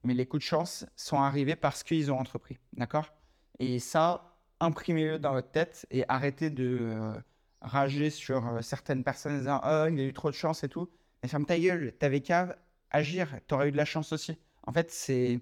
mais 0.03 0.13
les 0.13 0.25
coups 0.25 0.43
de 0.43 0.47
chance 0.47 0.85
sont 0.95 1.19
arrivés 1.19 1.55
parce 1.55 1.83
qu'ils 1.83 2.11
ont 2.11 2.19
entrepris. 2.19 2.59
D'accord? 2.73 3.11
Et 3.59 3.79
ça, 3.79 4.37
imprimez-le 4.59 5.19
dans 5.19 5.33
votre 5.33 5.51
tête 5.51 5.85
et 5.91 6.05
arrêtez 6.07 6.49
de 6.49 6.77
euh, 6.81 7.13
rager 7.61 8.09
sur 8.09 8.45
euh, 8.47 8.61
certaines 8.61 9.03
personnes 9.03 9.35
en 9.35 9.37
disant 9.39 9.61
Oh, 9.63 9.85
il 9.89 9.99
a 9.99 10.03
eu 10.03 10.13
trop 10.13 10.29
de 10.29 10.35
chance 10.35 10.63
et 10.63 10.69
tout. 10.69 10.89
Mais 11.23 11.29
ferme 11.29 11.45
ta 11.45 11.59
gueule, 11.59 11.93
t'avais 11.97 12.21
qu'à 12.21 12.57
agir, 12.91 13.39
t'aurais 13.47 13.69
eu 13.69 13.71
de 13.71 13.77
la 13.77 13.85
chance 13.85 14.13
aussi. 14.13 14.37
En 14.63 14.73
fait, 14.73 14.91
c'est. 14.91 15.41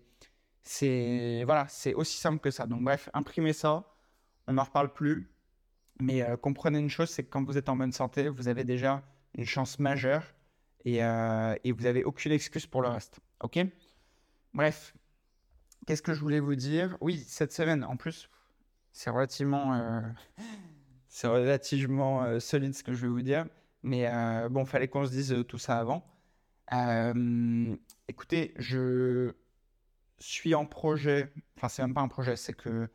C'est 0.65 1.43
voilà, 1.45 1.67
c'est 1.67 1.93
aussi 1.93 2.17
simple 2.17 2.39
que 2.39 2.49
ça. 2.49 2.65
Donc 2.65 2.81
bref, 2.83 3.09
imprimez 3.13 3.51
ça, 3.51 3.83
on 4.47 4.53
n'en 4.53 4.63
reparle 4.63 4.93
plus. 4.93 5.32
Mais 5.99 6.21
euh, 6.21 6.37
comprenez 6.37 6.79
une 6.79 6.89
chose, 6.89 7.09
c'est 7.09 7.23
que 7.23 7.29
quand 7.29 7.43
vous 7.43 7.57
êtes 7.57 7.69
en 7.69 7.75
bonne 7.75 7.91
santé, 7.91 8.29
vous 8.29 8.47
avez 8.47 8.63
déjà 8.63 9.03
une 9.35 9.45
chance 9.45 9.79
majeure 9.79 10.23
et, 10.85 11.03
euh, 11.03 11.55
vous 11.65 11.83
n'avez 11.83 12.03
aucune 12.03 12.31
excuse 12.31 12.65
pour 12.65 12.81
le 12.81 12.89
reste. 12.89 13.19
OK? 13.41 13.59
Bref, 14.53 14.93
qu'est-ce 15.85 16.01
que 16.01 16.13
je 16.13 16.19
voulais 16.19 16.39
vous 16.39 16.55
dire? 16.55 16.97
Oui, 17.01 17.23
cette 17.27 17.53
semaine, 17.53 17.83
en 17.83 17.95
plus, 17.95 18.29
c'est 18.91 19.09
relativement, 19.09 19.75
euh, 19.75 20.01
c'est 21.07 21.27
relativement 21.27 22.39
solide 22.39 22.73
ce 22.73 22.83
que 22.83 22.93
je 22.93 23.01
vais 23.01 23.07
vous 23.07 23.21
dire. 23.21 23.45
Mais 23.83 24.09
bon, 24.49 24.65
fallait 24.65 24.87
qu'on 24.87 25.05
se 25.05 25.11
dise 25.11 25.43
tout 25.47 25.57
ça 25.57 25.77
avant. 25.77 26.05
écoutez, 28.07 28.53
je 28.57 29.33
suis 30.19 30.55
en 30.55 30.65
projet, 30.65 31.33
enfin, 31.57 31.67
c'est 31.67 31.81
même 31.81 31.93
pas 31.93 32.01
un 32.01 32.07
projet, 32.07 32.37
c'est 32.37 32.53
que 32.53 32.87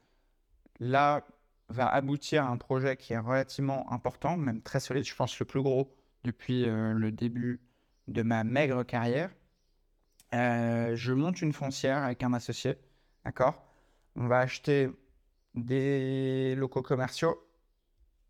là, 0.80 1.26
va 1.68 1.88
aboutir 1.88 2.44
à 2.44 2.48
un 2.48 2.56
projet 2.56 2.96
qui 2.96 3.12
est 3.12 3.18
relativement 3.18 3.90
important, 3.92 4.36
même 4.36 4.62
très 4.62 4.80
solide, 4.80 5.04
je 5.04 5.14
pense 5.14 5.38
le 5.38 5.46
plus 5.46 5.62
gros 5.62 5.94
depuis 6.24 6.68
euh, 6.68 6.92
le 6.94 7.12
début 7.12 7.60
de 8.08 8.22
ma 8.22 8.44
maigre 8.44 8.84
carrière. 8.84 9.30
Euh, 10.34 10.94
je 10.96 11.12
monte 11.12 11.42
une 11.42 11.52
foncière 11.52 11.98
avec 11.98 12.22
un 12.22 12.32
associé, 12.32 12.76
d'accord? 13.24 13.62
On 14.16 14.26
va 14.26 14.40
acheter 14.40 14.90
des 15.54 16.54
locaux 16.56 16.82
commerciaux 16.82 17.38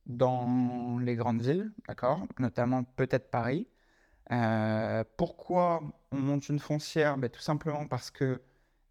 dans 0.07 0.98
les 1.01 1.16
grandes 1.16 1.42
villes, 1.42 1.72
d'accord? 1.87 2.27
Notamment 2.38 2.85
peut-être 2.85 3.31
Paris. 3.31 3.68
Euh, 4.33 5.05
pourquoi 5.16 5.83
on 6.12 6.18
monte 6.18 6.48
une 6.48 6.59
foncière? 6.59 7.16
Ben, 7.18 7.31
Tout 7.31 7.40
simplement 7.40 7.87
parce 7.87 8.11
que 8.11 8.40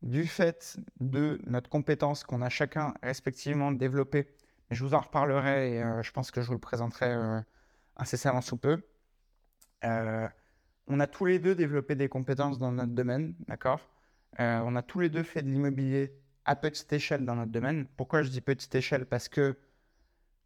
du 0.02 0.26
fait 0.28 0.78
de 1.00 1.40
notre 1.48 1.70
compétence 1.70 2.24
qu'on 2.24 2.42
a 2.42 2.50
chacun 2.50 2.94
respectivement 3.04 3.72
développée, 3.72 4.28
je 4.70 4.84
vous 4.84 4.94
en 4.94 5.00
reparlerai 5.00 5.74
et 5.74 5.84
euh, 5.84 6.04
je 6.04 6.12
pense 6.12 6.32
que 6.32 6.42
je 6.42 6.48
vous 6.48 6.54
le 6.54 6.60
présenterai 6.60 7.14
euh, 7.14 7.42
incessamment 7.96 8.42
sous 8.42 8.58
peu. 8.58 8.82
Euh, 9.84 10.28
on 10.88 11.00
a 11.00 11.08
tous 11.08 11.26
les 11.26 11.40
deux 11.40 11.56
développé 11.56 11.96
des 11.96 12.10
compétences 12.10 12.58
dans 12.58 12.72
notre 12.72 12.94
domaine, 12.94 13.36
d'accord? 13.48 13.90
Euh, 14.40 14.62
On 14.64 14.76
a 14.76 14.82
tous 14.82 15.00
les 15.00 15.10
deux 15.10 15.24
fait 15.24 15.42
de 15.42 15.50
l'immobilier 15.50 16.14
à 16.46 16.56
petite 16.56 16.92
échelle 16.94 17.26
dans 17.26 17.36
notre 17.36 17.52
domaine. 17.52 17.86
Pourquoi 17.98 18.24
je 18.24 18.30
dis 18.30 18.42
petite 18.42 18.74
échelle? 18.76 19.06
Parce 19.06 19.30
que 19.30 19.58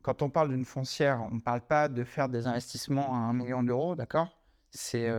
quand 0.01 0.21
on 0.21 0.29
parle 0.29 0.49
d'une 0.49 0.65
foncière, 0.65 1.21
on 1.31 1.35
ne 1.35 1.39
parle 1.39 1.61
pas 1.61 1.87
de 1.87 2.03
faire 2.03 2.29
des 2.29 2.47
investissements 2.47 3.13
à 3.13 3.17
un 3.17 3.33
million 3.33 3.63
d'euros, 3.63 3.95
d'accord? 3.95 4.39
C'est 4.71 5.11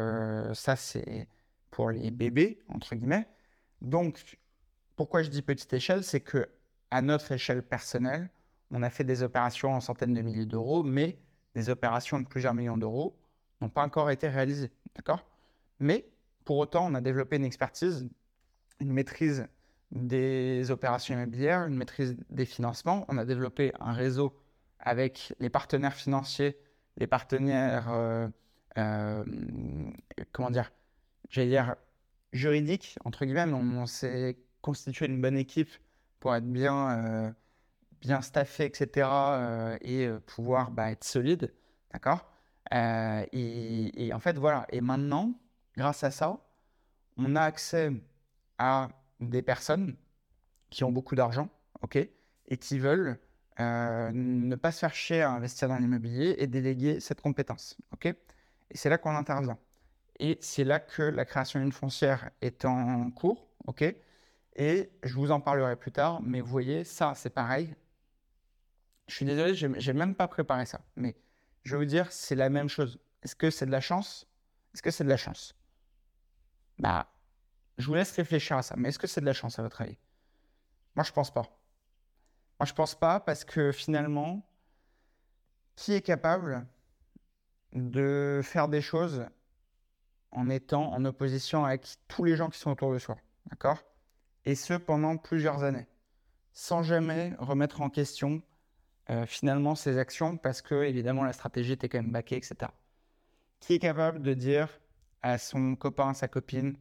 ça, 0.54 0.74
c'est 0.76 1.28
pour 1.70 1.90
les 1.90 2.10
bébés 2.10 2.58
entre 2.68 2.96
guillemets. 2.96 3.28
Donc, 3.80 4.38
pourquoi 4.96 5.22
je 5.22 5.28
dis 5.28 5.42
petite 5.42 5.72
échelle, 5.72 6.02
c'est 6.02 6.20
que 6.20 6.48
à 6.90 7.02
notre 7.02 7.32
échelle 7.32 7.62
personnelle, 7.62 8.30
on 8.72 8.82
a 8.82 8.90
fait 8.90 9.04
des 9.04 9.22
opérations 9.22 9.72
en 9.72 9.80
centaines 9.80 10.14
de 10.14 10.22
milliers 10.22 10.46
d'euros, 10.46 10.82
mais 10.82 11.18
des 11.54 11.70
opérations 11.70 12.18
de 12.18 12.26
plusieurs 12.26 12.54
millions 12.54 12.78
d'euros 12.78 13.16
n'ont 13.61 13.68
pas 13.68 13.85
encore 13.85 14.11
été 14.11 14.28
réalisées, 14.28 14.72
d'accord? 14.96 15.24
Mais 15.78 16.08
pour 16.44 16.58
autant, 16.58 16.87
on 16.90 16.94
a 16.94 17.00
développé 17.00 17.37
une 17.37 17.44
expertise, 17.44 18.08
une 18.80 18.92
maîtrise 18.92 19.46
des 19.92 20.70
opérations 20.70 21.14
immobilières, 21.14 21.66
une 21.66 21.76
maîtrise 21.76 22.16
des 22.30 22.46
financements. 22.46 23.04
On 23.08 23.18
a 23.18 23.24
développé 23.24 23.72
un 23.78 23.92
réseau 23.92 24.35
avec 24.80 25.35
les 25.38 25.50
partenaires 25.50 25.94
financiers, 25.94 26.56
les 26.96 27.06
partenaires, 27.06 27.90
euh, 27.90 28.28
euh, 28.78 29.24
comment 30.32 30.50
j'allais 31.28 31.48
dire 31.48 31.76
juridiques, 32.32 32.98
entre 33.04 33.24
guillemets. 33.24 33.52
On, 33.52 33.87
s'est 33.87 34.38
constitué 34.62 35.06
une 35.06 35.20
bonne 35.20 35.37
équipe 35.37 35.70
pour 36.20 36.35
être 36.35 36.50
bien, 36.50 36.90
euh, 36.98 37.30
bien 38.02 38.20
staffé, 38.20 38.64
etc. 38.66 39.08
et 39.80 40.08
pouvoir 40.26 40.70
bah, 40.70 40.90
être 40.90 41.04
solide, 41.04 41.52
d'accord 41.92 42.28
et, 42.72 44.06
et 44.06 44.12
en 44.14 44.18
fait, 44.18 44.38
voilà. 44.38 44.66
Et 44.70 44.80
maintenant, 44.80 45.34
grâce 45.76 46.04
à 46.04 46.10
ça, 46.10 46.38
on 47.16 47.36
a 47.36 47.42
accès 47.42 47.90
à 48.58 48.88
des 49.20 49.42
personnes 49.42 49.96
qui 50.70 50.84
ont 50.84 50.92
beaucoup 50.92 51.14
d'argent, 51.14 51.48
ok, 51.82 51.96
et 51.96 52.56
qui 52.56 52.78
veulent 52.78 53.18
euh, 53.60 54.10
ne 54.12 54.56
pas 54.56 54.72
se 54.72 54.80
faire 54.80 54.94
chier 54.94 55.22
à 55.22 55.30
investir 55.30 55.68
dans 55.68 55.76
l'immobilier 55.76 56.36
et 56.38 56.46
déléguer 56.46 57.00
cette 57.00 57.20
compétence, 57.20 57.76
ok. 57.92 58.06
Et 58.06 58.76
c'est 58.76 58.88
là 58.88 58.98
qu'on 58.98 59.14
intervient. 59.14 59.58
Et 60.18 60.38
c'est 60.40 60.64
là 60.64 60.80
que 60.80 61.02
la 61.02 61.24
création 61.24 61.60
d'une 61.60 61.72
foncière 61.72 62.30
est 62.40 62.64
en 62.64 63.10
cours, 63.10 63.48
ok. 63.66 63.84
Et 64.56 64.90
je 65.02 65.14
vous 65.14 65.30
en 65.30 65.40
parlerai 65.40 65.76
plus 65.76 65.92
tard, 65.92 66.20
mais 66.22 66.40
vous 66.40 66.50
voyez, 66.50 66.84
ça, 66.84 67.12
c'est 67.14 67.30
pareil. 67.30 67.74
Je 69.12 69.16
suis 69.16 69.27
désolé, 69.27 69.55
j'ai 69.55 69.92
même 69.92 70.14
pas 70.14 70.27
préparé 70.27 70.64
ça, 70.64 70.81
mais 70.96 71.14
je 71.64 71.77
vais 71.77 71.85
vous 71.85 71.88
dire, 71.90 72.11
c'est 72.11 72.35
la 72.35 72.48
même 72.48 72.70
chose. 72.70 72.98
Est-ce 73.22 73.37
que 73.37 73.51
c'est 73.51 73.66
de 73.66 73.70
la 73.70 73.83
chance? 73.83 74.27
Est-ce 74.72 74.81
que 74.81 74.90
c'est 74.90 75.05
de 75.05 75.11
la 75.11 75.18
chance? 75.18 75.55
Bah, 76.79 77.12
je 77.77 77.87
vous 77.88 77.92
laisse 77.92 78.11
réfléchir 78.12 78.57
à 78.57 78.62
ça. 78.62 78.75
Mais 78.79 78.88
est-ce 78.88 78.98
que 78.98 79.07
c'est 79.07 79.20
de 79.20 79.27
la 79.27 79.35
chance 79.35 79.59
à 79.59 79.62
votre 79.62 79.83
avis? 79.83 79.98
Moi, 80.94 81.05
je 81.05 81.12
pense 81.12 81.31
pas. 81.31 81.42
Moi, 82.59 82.64
je 82.64 82.72
pense 82.72 82.94
pas 82.94 83.20
parce 83.20 83.44
que 83.44 83.70
finalement, 83.70 84.48
qui 85.77 85.92
est 85.92 86.01
capable 86.01 86.66
de 87.75 88.40
faire 88.42 88.66
des 88.66 88.81
choses 88.81 89.27
en 90.31 90.48
étant 90.48 90.90
en 90.90 91.05
opposition 91.05 91.66
avec 91.66 91.98
tous 92.09 92.25
les 92.25 92.35
gens 92.35 92.48
qui 92.48 92.59
sont 92.59 92.70
autour 92.70 92.94
de 92.94 92.98
soi 92.98 93.18
D'accord? 93.51 93.85
Et 94.46 94.55
ce 94.55 94.72
pendant 94.72 95.18
plusieurs 95.18 95.64
années, 95.64 95.87
sans 96.55 96.83
jamais 96.83 97.35
remettre 97.38 97.83
en 97.83 97.90
question 97.90 98.42
euh, 99.12 99.27
finalement 99.27 99.75
ses 99.75 99.98
actions 99.98 100.37
parce 100.38 100.62
que 100.62 100.85
évidemment 100.85 101.25
la 101.25 101.33
stratégie 101.33 101.72
était 101.72 101.88
quand 101.88 101.98
même 101.98 102.12
baquée, 102.12 102.37
etc. 102.37 102.70
Qui 103.61 103.75
est 103.75 103.79
capable 103.79 104.22
de 104.22 104.33
dire 104.33 104.68
à 105.22 105.38
son 105.38 105.77
copain, 105.77 106.11
à 106.11 106.14
sa 106.14 106.29
copine, 106.29 106.77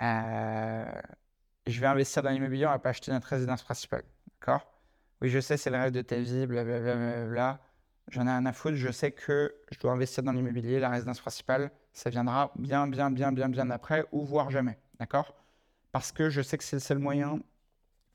euh, 0.00 0.84
je 1.66 1.80
vais 1.80 1.86
investir 1.86 2.22
dans 2.22 2.30
l'immobilier, 2.30 2.66
on 2.66 2.70
va 2.70 2.78
pas 2.78 2.90
acheter 2.90 3.10
notre 3.10 3.26
résidence 3.28 3.62
principale. 3.62 4.04
D'accord 4.40 4.72
Oui, 5.20 5.30
je 5.30 5.40
sais, 5.40 5.56
c'est 5.56 5.70
le 5.70 5.78
rêve 5.78 5.90
de 5.92 6.02
ta 6.02 6.16
vie, 6.16 6.46
blablabla. 6.46 7.60
J'en 8.10 8.26
ai 8.26 8.30
rien 8.30 8.46
à 8.46 8.52
foutre. 8.52 8.76
Je 8.76 8.90
sais 8.90 9.10
que 9.10 9.54
je 9.70 9.78
dois 9.80 9.92
investir 9.92 10.22
dans 10.22 10.32
l'immobilier, 10.32 10.78
la 10.78 10.90
résidence 10.90 11.20
principale, 11.20 11.70
ça 11.92 12.08
viendra 12.08 12.52
bien, 12.56 12.86
bien, 12.86 13.10
bien, 13.10 13.32
bien, 13.32 13.48
bien 13.48 13.68
après, 13.70 14.06
ou 14.12 14.24
voire 14.24 14.50
jamais. 14.50 14.78
D'accord? 14.98 15.34
Parce 15.92 16.12
que 16.12 16.30
je 16.30 16.40
sais 16.40 16.56
que 16.56 16.64
c'est 16.64 16.76
le 16.76 16.80
seul 16.80 16.98
moyen 16.98 17.40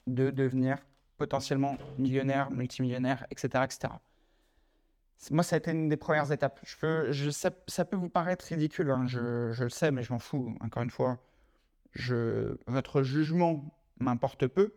de 0.08 0.32
devenir 0.32 0.78
potentiellement 1.24 1.78
millionnaire, 1.98 2.52
multimillionnaire, 2.52 3.26
etc. 3.32 3.64
etc. 3.64 3.94
Moi, 5.32 5.42
ça 5.42 5.56
a 5.56 5.60
été 5.60 5.72
une 5.72 5.88
des 5.88 5.96
premières 5.96 6.30
étapes. 6.34 6.60
Ça, 6.66 7.86
peut 7.86 7.96
vous 7.96 8.10
paraître 8.10 8.44
ridicule, 8.46 8.92
hein, 8.92 9.06
je, 9.08 9.64
le 9.64 9.70
sais, 9.70 9.90
mais 9.90 10.04
je 10.04 10.12
m'en 10.12 10.20
fous. 10.20 10.54
Encore 10.60 10.84
une 10.84 10.90
fois, 10.90 11.18
votre 12.68 13.04
jugement 13.04 13.64
m'importe 14.00 14.48
peu, 14.48 14.74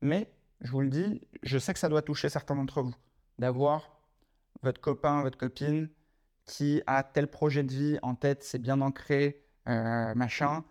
mais 0.00 0.30
je 0.60 0.70
vous 0.70 0.82
le 0.82 0.90
dis, 0.90 1.20
je 1.42 1.58
sais 1.58 1.72
que 1.72 1.80
ça 1.80 1.88
doit 1.88 2.02
toucher 2.02 2.28
certains 2.28 2.54
d'entre 2.54 2.82
vous, 2.82 2.94
d'avoir 3.40 4.00
votre 4.62 4.80
copain, 4.80 5.22
votre 5.22 5.38
copine 5.38 5.88
qui 6.44 6.82
a 6.86 7.02
tel 7.02 7.26
projet 7.26 7.64
de 7.64 7.72
vie 7.72 7.98
en 8.02 8.14
tête, 8.14 8.44
c'est 8.44 8.60
bien 8.60 8.80
ancré, 8.80 9.42
euh, 9.68 10.14
machin, 10.14 10.62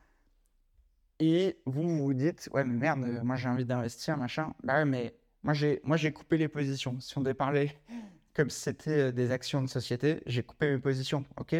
et 1.19 1.57
vous 1.65 1.97
vous 1.97 2.13
dites, 2.13 2.49
ouais, 2.53 2.63
mais 2.63 2.73
merde, 2.73 2.99
moi 3.23 3.35
j'ai 3.35 3.49
envie 3.49 3.65
d'investir, 3.65 4.17
machin. 4.17 4.53
Bah 4.63 4.75
ouais, 4.75 4.85
mais 4.85 5.15
moi 5.43 5.53
j'ai, 5.53 5.81
moi 5.83 5.97
j'ai 5.97 6.11
coupé 6.11 6.37
les 6.37 6.47
positions. 6.47 6.99
Si 6.99 7.17
on 7.17 7.21
devait 7.21 7.33
parler 7.33 7.71
comme 8.33 8.49
si 8.49 8.61
c'était 8.61 9.09
euh, 9.09 9.11
des 9.11 9.31
actions 9.31 9.61
de 9.61 9.67
société, 9.67 10.21
j'ai 10.25 10.43
coupé 10.43 10.69
mes 10.71 10.79
positions, 10.79 11.25
ok? 11.37 11.55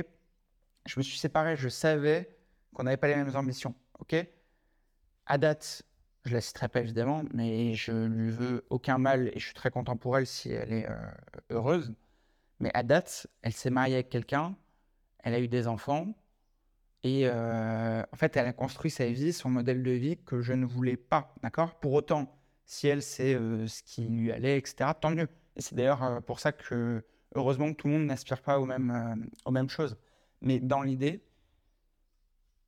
Je 0.86 1.00
me 1.00 1.04
suis 1.04 1.17
séparé, 1.19 1.56
je 1.58 1.69
savais 1.69 2.38
qu'on 2.74 2.84
n'avait 2.84 2.98
pas 2.98 3.08
les 3.08 3.15
mêmes 3.15 3.36
ambitions, 3.36 3.76
ok? 4.00 4.15
À 5.26 5.38
date, 5.38 5.84
je 6.26 6.34
la 6.34 6.41
citerai 6.41 6.69
pas 6.69 6.80
évidemment, 6.82 7.24
mais 7.34 7.74
je 7.76 7.91
lui 7.91 8.32
veux 8.32 8.65
aucun 8.69 8.98
mal 8.98 9.30
et 9.30 9.39
je 9.39 9.45
suis 9.45 9.54
très 9.54 9.72
content 9.72 9.98
pour 9.98 10.17
elle 10.17 10.26
si 10.28 10.52
elle 10.52 10.74
est 10.74 10.89
euh, 10.89 10.95
heureuse. 11.50 11.93
Mais 12.60 12.72
à 12.74 12.84
date, 12.84 13.28
elle 13.41 13.54
s'est 13.54 13.69
mariée 13.69 13.95
avec 13.95 14.10
quelqu'un, 14.10 14.56
elle 15.19 15.34
a 15.34 15.39
eu 15.39 15.48
des 15.48 15.67
enfants, 15.67 16.08
et 17.04 17.22
euh, 17.26 18.04
en 18.12 18.16
fait, 18.16 18.36
elle 18.36 18.48
a 18.48 18.54
construit 18.54 18.92
sa 18.92 19.08
vie, 19.08 19.32
son 19.32 19.50
modèle 19.50 19.84
de 19.84 19.92
vie 19.92 20.18
que 20.18 20.42
je 20.42 20.54
ne 20.54 20.66
voulais 20.66 20.98
pas, 20.98 21.34
d'accord? 21.42 21.80
Pour 21.80 21.94
autant, 21.94 22.38
si 22.66 22.88
elle 22.88 23.02
sait 23.02 23.36
euh, 23.36 23.68
ce 23.68 23.84
qui 23.84 24.08
lui 24.08 24.32
allait, 24.32 24.58
etc., 24.58 24.92
tant 25.00 25.12
mieux. 25.12 25.30
C'est 25.58 25.76
d'ailleurs 25.76 26.04
euh, 26.04 26.20
pour 26.22 26.40
ça 26.40 26.52
que, 26.52 27.04
heureusement, 27.36 27.74
tout 27.74 27.88
le 27.88 27.94
monde 27.94 28.06
n'aspire 28.06 28.42
pas 28.42 28.60
aux 28.60 28.66
mêmes, 28.66 29.70
choses. 29.70 29.98
Mais 30.42 30.60
dans 30.60 30.82
l'idée, 30.82 31.24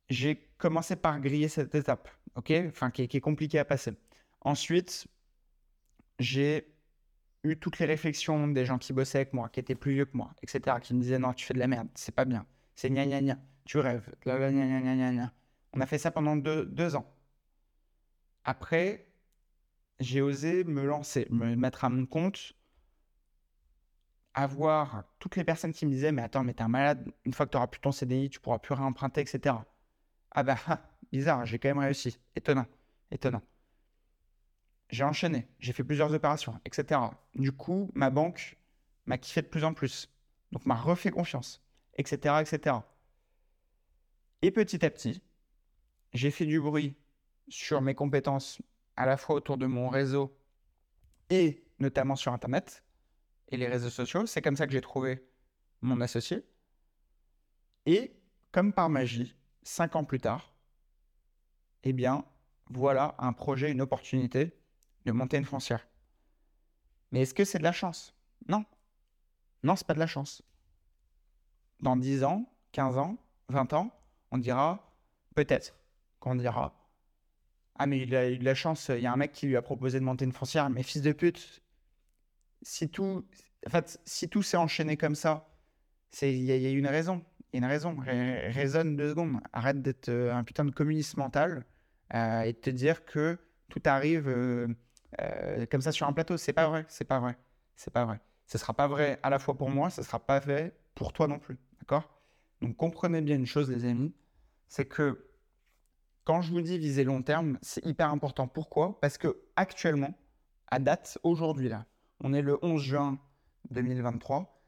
j'ai 0.08 0.36
commencé 0.58 0.96
par 0.96 1.20
griller 1.20 1.48
cette 1.48 1.74
étape, 1.74 2.08
ok? 2.36 2.52
Enfin, 2.68 2.90
qui, 2.90 3.08
qui 3.08 3.18
est 3.18 3.20
compliquée 3.20 3.58
à 3.58 3.64
passer. 3.66 3.92
Ensuite, 4.40 5.06
j'ai 6.18 6.74
eu 7.44 7.56
toutes 7.58 7.78
les 7.78 7.86
réflexions 7.86 8.48
des 8.48 8.64
gens 8.64 8.78
qui 8.78 8.92
bossaient 8.94 9.18
avec 9.18 9.34
moi, 9.34 9.48
qui 9.50 9.60
étaient 9.60 9.74
plus 9.74 9.92
vieux 9.92 10.04
que 10.06 10.16
moi, 10.16 10.34
etc., 10.42 10.76
qui 10.80 10.94
me 10.94 11.00
disaient 11.00 11.18
non, 11.18 11.34
tu 11.34 11.44
fais 11.44 11.54
de 11.54 11.58
la 11.58 11.66
merde, 11.66 11.88
c'est 11.94 12.14
pas 12.14 12.24
bien, 12.24 12.46
c'est 12.74 12.88
gna 12.90 13.06
gna 13.06 13.20
gna 13.20 13.38
tu 13.64 13.78
rêves. 13.78 14.08
On 15.72 15.80
a 15.80 15.86
fait 15.86 15.98
ça 15.98 16.10
pendant 16.10 16.36
deux, 16.36 16.96
ans. 16.96 17.06
Après, 18.44 19.06
j'ai 20.00 20.20
osé 20.20 20.64
me 20.64 20.84
lancer, 20.84 21.26
me 21.30 21.54
mettre 21.54 21.84
à 21.84 21.88
mon 21.88 22.06
compte, 22.06 22.54
avoir 24.34 25.04
toutes 25.18 25.36
les 25.36 25.44
personnes 25.44 25.72
qui 25.72 25.86
me 25.86 25.90
disaient 25.90 26.12
Mais 26.12 26.22
attends, 26.22 26.42
mais 26.42 26.54
t'es 26.54 26.62
un 26.62 26.68
malade, 26.68 27.08
une 27.24 27.32
fois 27.32 27.46
que 27.46 27.56
tu 27.56 27.68
plus 27.68 27.80
ton 27.80 27.92
CDI, 27.92 28.30
tu 28.30 28.40
pourras 28.40 28.58
plus 28.58 28.74
réemprunter, 28.74 29.20
etc. 29.20 29.56
Ah 30.32 30.42
bah, 30.42 30.56
bizarre, 31.12 31.46
j'ai 31.46 31.58
quand 31.58 31.68
même 31.68 31.78
réussi. 31.78 32.18
Étonnant, 32.34 32.66
étonnant. 33.10 33.42
J'ai 34.88 35.04
enchaîné, 35.04 35.48
j'ai 35.58 35.72
fait 35.72 35.84
plusieurs 35.84 36.12
opérations, 36.12 36.60
etc. 36.66 37.00
Du 37.34 37.52
coup, 37.52 37.90
ma 37.94 38.10
banque 38.10 38.58
m'a 39.06 39.16
kiffé 39.18 39.40
de 39.40 39.46
plus 39.46 39.64
en 39.64 39.72
plus. 39.72 40.12
Donc, 40.50 40.66
m'a 40.66 40.74
refait 40.74 41.10
confiance, 41.10 41.64
etc., 41.96 42.34
etc. 42.42 42.76
Et 44.42 44.50
petit 44.50 44.84
à 44.84 44.90
petit, 44.90 45.22
j'ai 46.12 46.32
fait 46.32 46.46
du 46.46 46.60
bruit 46.60 46.96
sur 47.48 47.80
mes 47.80 47.94
compétences 47.94 48.60
à 48.96 49.06
la 49.06 49.16
fois 49.16 49.36
autour 49.36 49.56
de 49.56 49.66
mon 49.66 49.88
réseau 49.88 50.36
et 51.30 51.64
notamment 51.78 52.16
sur 52.16 52.32
Internet 52.32 52.84
et 53.48 53.56
les 53.56 53.68
réseaux 53.68 53.90
sociaux. 53.90 54.26
C'est 54.26 54.42
comme 54.42 54.56
ça 54.56 54.66
que 54.66 54.72
j'ai 54.72 54.80
trouvé 54.80 55.24
mon 55.80 56.00
associé. 56.00 56.44
Et 57.86 58.16
comme 58.50 58.72
par 58.72 58.88
magie, 58.88 59.36
cinq 59.62 59.94
ans 59.94 60.04
plus 60.04 60.20
tard, 60.20 60.52
eh 61.84 61.92
bien, 61.92 62.24
voilà 62.68 63.14
un 63.18 63.32
projet, 63.32 63.70
une 63.70 63.80
opportunité 63.80 64.58
de 65.04 65.12
monter 65.12 65.36
une 65.36 65.44
foncière. 65.44 65.86
Mais 67.12 67.22
est-ce 67.22 67.34
que 67.34 67.44
c'est 67.44 67.58
de 67.58 67.64
la 67.64 67.72
chance? 67.72 68.14
Non. 68.48 68.64
Non, 69.62 69.76
c'est 69.76 69.86
pas 69.86 69.94
de 69.94 69.98
la 70.00 70.06
chance. 70.06 70.42
Dans 71.80 71.96
10 71.96 72.24
ans, 72.24 72.52
15 72.72 72.98
ans, 72.98 73.16
20 73.48 73.72
ans, 73.74 74.01
on 74.32 74.38
dira, 74.38 74.92
peut-être 75.36 75.76
qu'on 76.18 76.34
dira, 76.34 76.74
ah 77.78 77.86
mais 77.86 78.00
il 78.00 78.14
a 78.16 78.30
eu 78.30 78.38
de 78.38 78.44
la 78.44 78.54
chance, 78.54 78.88
il 78.88 79.00
y 79.00 79.06
a 79.06 79.12
un 79.12 79.16
mec 79.16 79.32
qui 79.32 79.46
lui 79.46 79.56
a 79.56 79.62
proposé 79.62 80.00
de 80.00 80.04
monter 80.04 80.24
une 80.24 80.32
foncière, 80.32 80.68
mais 80.70 80.82
fils 80.82 81.02
de 81.02 81.12
pute, 81.12 81.62
si 82.62 82.88
tout, 82.88 83.24
en 83.66 83.70
fait, 83.70 84.00
si 84.04 84.28
tout 84.28 84.42
s'est 84.42 84.56
enchaîné 84.56 84.96
comme 84.96 85.14
ça, 85.14 85.48
c'est 86.10 86.32
il 86.32 86.44
y, 86.44 86.66
a 86.66 86.70
une 86.70 86.86
raison. 86.86 87.22
Il 87.52 87.60
y 87.60 87.62
a 87.62 87.66
une 87.66 87.72
raison. 87.72 87.96
Raisonne 87.98 88.96
deux 88.96 89.10
secondes. 89.10 89.40
Arrête 89.52 89.80
d'être 89.80 90.10
euh, 90.10 90.34
un 90.34 90.44
putain 90.44 90.64
de 90.64 90.70
communiste 90.70 91.16
mental 91.16 91.64
euh, 92.14 92.42
et 92.42 92.52
de 92.52 92.58
te 92.58 92.70
dire 92.70 93.04
que 93.04 93.38
tout 93.70 93.80
arrive 93.86 94.28
euh, 94.28 94.68
comme 95.70 95.80
ça 95.80 95.90
sur 95.90 96.06
un 96.06 96.12
plateau. 96.12 96.36
C'est 96.36 96.52
pas 96.52 96.68
vrai. 96.68 96.84
C'est 96.88 97.06
pas 97.06 97.18
vrai. 97.18 97.36
C'est 97.76 97.92
pas 97.92 98.04
vrai. 98.04 98.20
Ce 98.46 98.58
sera 98.58 98.74
pas 98.74 98.86
vrai 98.86 99.18
à 99.22 99.30
la 99.30 99.38
fois 99.38 99.56
pour 99.56 99.70
moi, 99.70 99.88
ce 99.88 100.02
sera 100.02 100.18
pas 100.18 100.38
vrai 100.38 100.74
pour 100.94 101.14
toi 101.14 101.26
non 101.26 101.38
plus. 101.38 101.56
D'accord? 101.80 102.10
Donc 102.60 102.76
comprenez 102.76 103.22
bien 103.22 103.36
une 103.36 103.46
chose, 103.46 103.70
les 103.70 103.84
amis, 103.86 104.12
c'est 104.72 104.86
que 104.86 105.28
quand 106.24 106.40
je 106.40 106.50
vous 106.50 106.62
dis 106.62 106.78
viser 106.78 107.04
long 107.04 107.20
terme, 107.20 107.58
c'est 107.60 107.84
hyper 107.84 108.08
important. 108.08 108.48
Pourquoi? 108.48 108.98
Parce 109.02 109.18
que 109.18 109.42
actuellement, 109.54 110.14
à 110.68 110.78
date, 110.78 111.18
aujourd'hui 111.24 111.68
là, 111.68 111.84
on 112.24 112.32
est 112.32 112.40
le 112.40 112.58
11 112.62 112.80
juin 112.80 113.18
2023. 113.70 114.64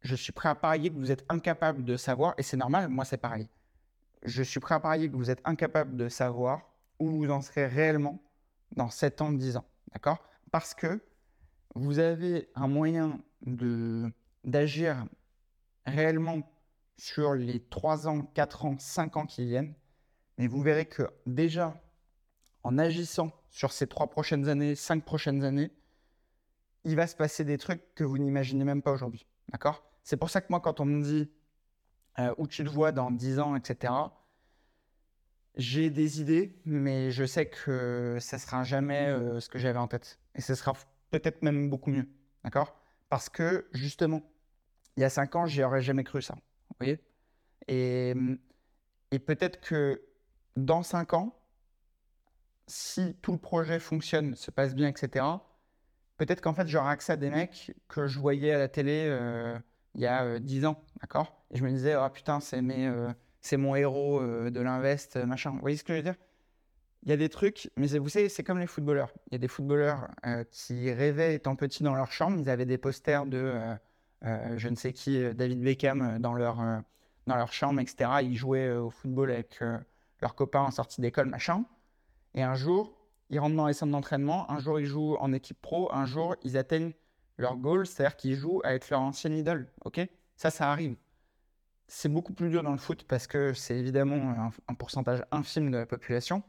Je 0.00 0.14
suis 0.14 0.32
prêt 0.32 0.48
à 0.48 0.54
parier 0.54 0.88
que 0.88 0.96
vous 0.96 1.10
êtes 1.10 1.26
incapable 1.28 1.84
de 1.84 1.98
savoir, 1.98 2.32
et 2.38 2.42
c'est 2.42 2.56
normal, 2.56 2.88
moi 2.88 3.04
c'est 3.04 3.18
pareil. 3.18 3.50
Je 4.22 4.42
suis 4.42 4.58
prêt 4.58 4.76
à 4.76 4.80
parier 4.80 5.10
que 5.10 5.16
vous 5.16 5.30
êtes 5.30 5.42
incapable 5.44 5.98
de 5.98 6.08
savoir 6.08 6.62
où 6.98 7.10
vous 7.10 7.30
en 7.30 7.42
serez 7.42 7.66
réellement 7.66 8.22
dans 8.74 8.88
7 8.88 9.20
ans, 9.20 9.32
10 9.32 9.58
ans. 9.58 9.66
D'accord? 9.92 10.24
Parce 10.50 10.72
que 10.72 10.98
vous 11.74 11.98
avez 11.98 12.48
un 12.54 12.68
moyen 12.68 13.20
d'agir 14.44 15.04
réellement 15.84 16.40
sur 17.00 17.34
les 17.34 17.60
3 17.60 18.08
ans, 18.08 18.22
4 18.22 18.66
ans, 18.66 18.76
5 18.78 19.16
ans 19.16 19.26
qui 19.26 19.46
viennent. 19.46 19.74
Mais 20.38 20.46
vous 20.46 20.60
verrez 20.60 20.86
que 20.86 21.02
déjà, 21.26 21.80
en 22.62 22.78
agissant 22.78 23.32
sur 23.48 23.72
ces 23.72 23.86
3 23.86 24.10
prochaines 24.10 24.48
années, 24.48 24.74
5 24.74 25.04
prochaines 25.04 25.42
années, 25.42 25.70
il 26.84 26.96
va 26.96 27.06
se 27.06 27.16
passer 27.16 27.44
des 27.44 27.58
trucs 27.58 27.82
que 27.94 28.04
vous 28.04 28.18
n'imaginez 28.18 28.64
même 28.64 28.82
pas 28.82 28.92
aujourd'hui. 28.92 29.26
D'accord? 29.50 29.82
C'est 30.02 30.16
pour 30.16 30.30
ça 30.30 30.40
que 30.40 30.46
moi, 30.50 30.60
quand 30.60 30.80
on 30.80 30.84
me 30.84 31.02
dit 31.02 31.30
euh, 32.18 32.34
où 32.36 32.46
tu 32.46 32.64
te 32.64 32.70
vois 32.70 32.92
dans 32.92 33.10
10 33.10 33.38
ans, 33.38 33.56
etc., 33.56 33.92
j'ai 35.56 35.90
des 35.90 36.20
idées, 36.20 36.60
mais 36.64 37.10
je 37.10 37.24
sais 37.24 37.46
que 37.46 38.18
ça 38.20 38.38
sera 38.38 38.62
jamais 38.62 39.08
euh, 39.08 39.40
ce 39.40 39.48
que 39.48 39.58
j'avais 39.58 39.78
en 39.78 39.88
tête. 39.88 40.18
Et 40.34 40.40
ce 40.42 40.54
sera 40.54 40.74
peut-être 41.10 41.42
même 41.42 41.70
beaucoup 41.70 41.90
mieux. 41.90 42.08
D'accord? 42.44 42.76
Parce 43.08 43.28
que, 43.28 43.66
justement, 43.72 44.22
il 44.96 45.00
y 45.00 45.04
a 45.04 45.10
5 45.10 45.34
ans, 45.36 45.46
j'y 45.46 45.62
aurais 45.64 45.82
jamais 45.82 46.04
cru 46.04 46.22
ça. 46.22 46.36
Voyez 46.80 47.00
Et, 47.68 48.14
et 49.10 49.18
peut-être 49.18 49.60
que 49.60 50.02
dans 50.56 50.82
5 50.82 51.14
ans, 51.14 51.36
si 52.66 53.16
tout 53.22 53.32
le 53.32 53.38
projet 53.38 53.80
fonctionne, 53.80 54.34
se 54.34 54.50
passe 54.50 54.74
bien, 54.74 54.88
etc., 54.88 55.24
peut-être 56.16 56.40
qu'en 56.40 56.54
fait, 56.54 56.68
j'aurai 56.68 56.90
accès 56.90 57.12
à 57.12 57.16
des 57.16 57.30
mecs 57.30 57.74
que 57.88 58.06
je 58.06 58.18
voyais 58.18 58.52
à 58.52 58.58
la 58.58 58.68
télé 58.68 59.06
euh, 59.08 59.58
il 59.94 60.02
y 60.02 60.06
a 60.06 60.24
euh, 60.24 60.38
10 60.38 60.66
ans, 60.66 60.84
d'accord? 61.00 61.44
Et 61.50 61.58
je 61.58 61.64
me 61.64 61.70
disais, 61.70 61.96
oh 61.96 62.08
putain, 62.10 62.40
c'est 62.40 62.60
euh, 62.62 63.12
c'est 63.40 63.56
mon 63.56 63.74
héros 63.74 64.20
euh, 64.20 64.50
de 64.50 64.60
l'invest, 64.60 65.16
machin. 65.16 65.52
Vous 65.52 65.60
voyez 65.60 65.76
ce 65.76 65.84
que 65.84 65.92
je 65.92 65.98
veux 65.98 66.02
dire? 66.04 66.16
Il 67.02 67.08
y 67.10 67.12
a 67.12 67.16
des 67.16 67.30
trucs, 67.30 67.70
mais 67.76 67.86
vous 67.98 68.10
savez, 68.10 68.28
c'est 68.28 68.44
comme 68.44 68.58
les 68.58 68.66
footballeurs. 68.66 69.12
Il 69.28 69.34
y 69.34 69.36
a 69.36 69.38
des 69.38 69.48
footballeurs 69.48 70.08
euh, 70.26 70.44
qui 70.50 70.92
rêvaient 70.92 71.34
étant 71.34 71.56
petits 71.56 71.82
dans 71.82 71.94
leur 71.94 72.12
chambre, 72.12 72.38
ils 72.38 72.50
avaient 72.50 72.66
des 72.66 72.78
posters 72.78 73.26
de 73.26 73.54
je 74.22 74.68
ne 74.68 74.74
sais 74.76 74.92
qui, 74.92 75.22
euh, 75.22 75.32
David 75.34 75.60
Beckham, 75.62 76.02
euh, 76.02 76.18
dans 76.18 76.34
leur, 76.34 76.60
euh, 76.60 76.78
dans 77.26 77.36
leur 77.36 77.52
chambre, 77.52 77.80
etc. 77.80 78.10
Ils 78.22 78.36
jouaient 78.36 78.68
euh, 78.68 78.82
au 78.82 78.90
football 78.90 79.30
avec 79.30 79.58
euh, 79.62 79.78
leurs 80.20 80.34
copains 80.34 80.60
en 80.62 80.70
sortie 80.70 81.00
d'école, 81.00 81.28
machin. 81.28 81.64
Et 82.34 82.42
un 82.42 82.54
jour, 82.54 82.96
ils 83.30 83.38
rentrent 83.38 83.56
dans 83.56 83.66
les 83.66 83.74
centres 83.74 83.92
d'entraînement, 83.92 84.50
un 84.50 84.58
jour 84.58 84.78
ils 84.80 84.86
jouent 84.86 85.16
en 85.20 85.32
équipe 85.32 85.60
pro, 85.60 85.92
un 85.92 86.04
jour 86.06 86.36
ils 86.42 86.56
atteignent 86.56 86.92
leur 87.38 87.56
goal, 87.56 87.86
c'est-à-dire 87.86 88.16
qu'ils 88.16 88.36
jouent 88.36 88.60
avec 88.64 88.90
leur 88.90 89.00
ancienne 89.00 89.34
idole. 89.36 89.72
Ok? 89.84 90.00
Ça, 90.36 90.50
ça 90.50 90.70
arrive. 90.70 90.96
C'est 91.88 92.08
beaucoup 92.08 92.32
plus 92.32 92.50
dur 92.50 92.62
dans 92.62 92.72
le 92.72 92.78
foot 92.78 93.04
parce 93.04 93.26
que 93.26 93.52
c'est 93.52 93.76
évidemment 93.76 94.16
un, 94.16 94.50
un 94.68 94.74
pourcentage 94.74 95.24
infime 95.32 95.70
de 95.70 95.78
la 95.78 95.86
population. 95.86 96.42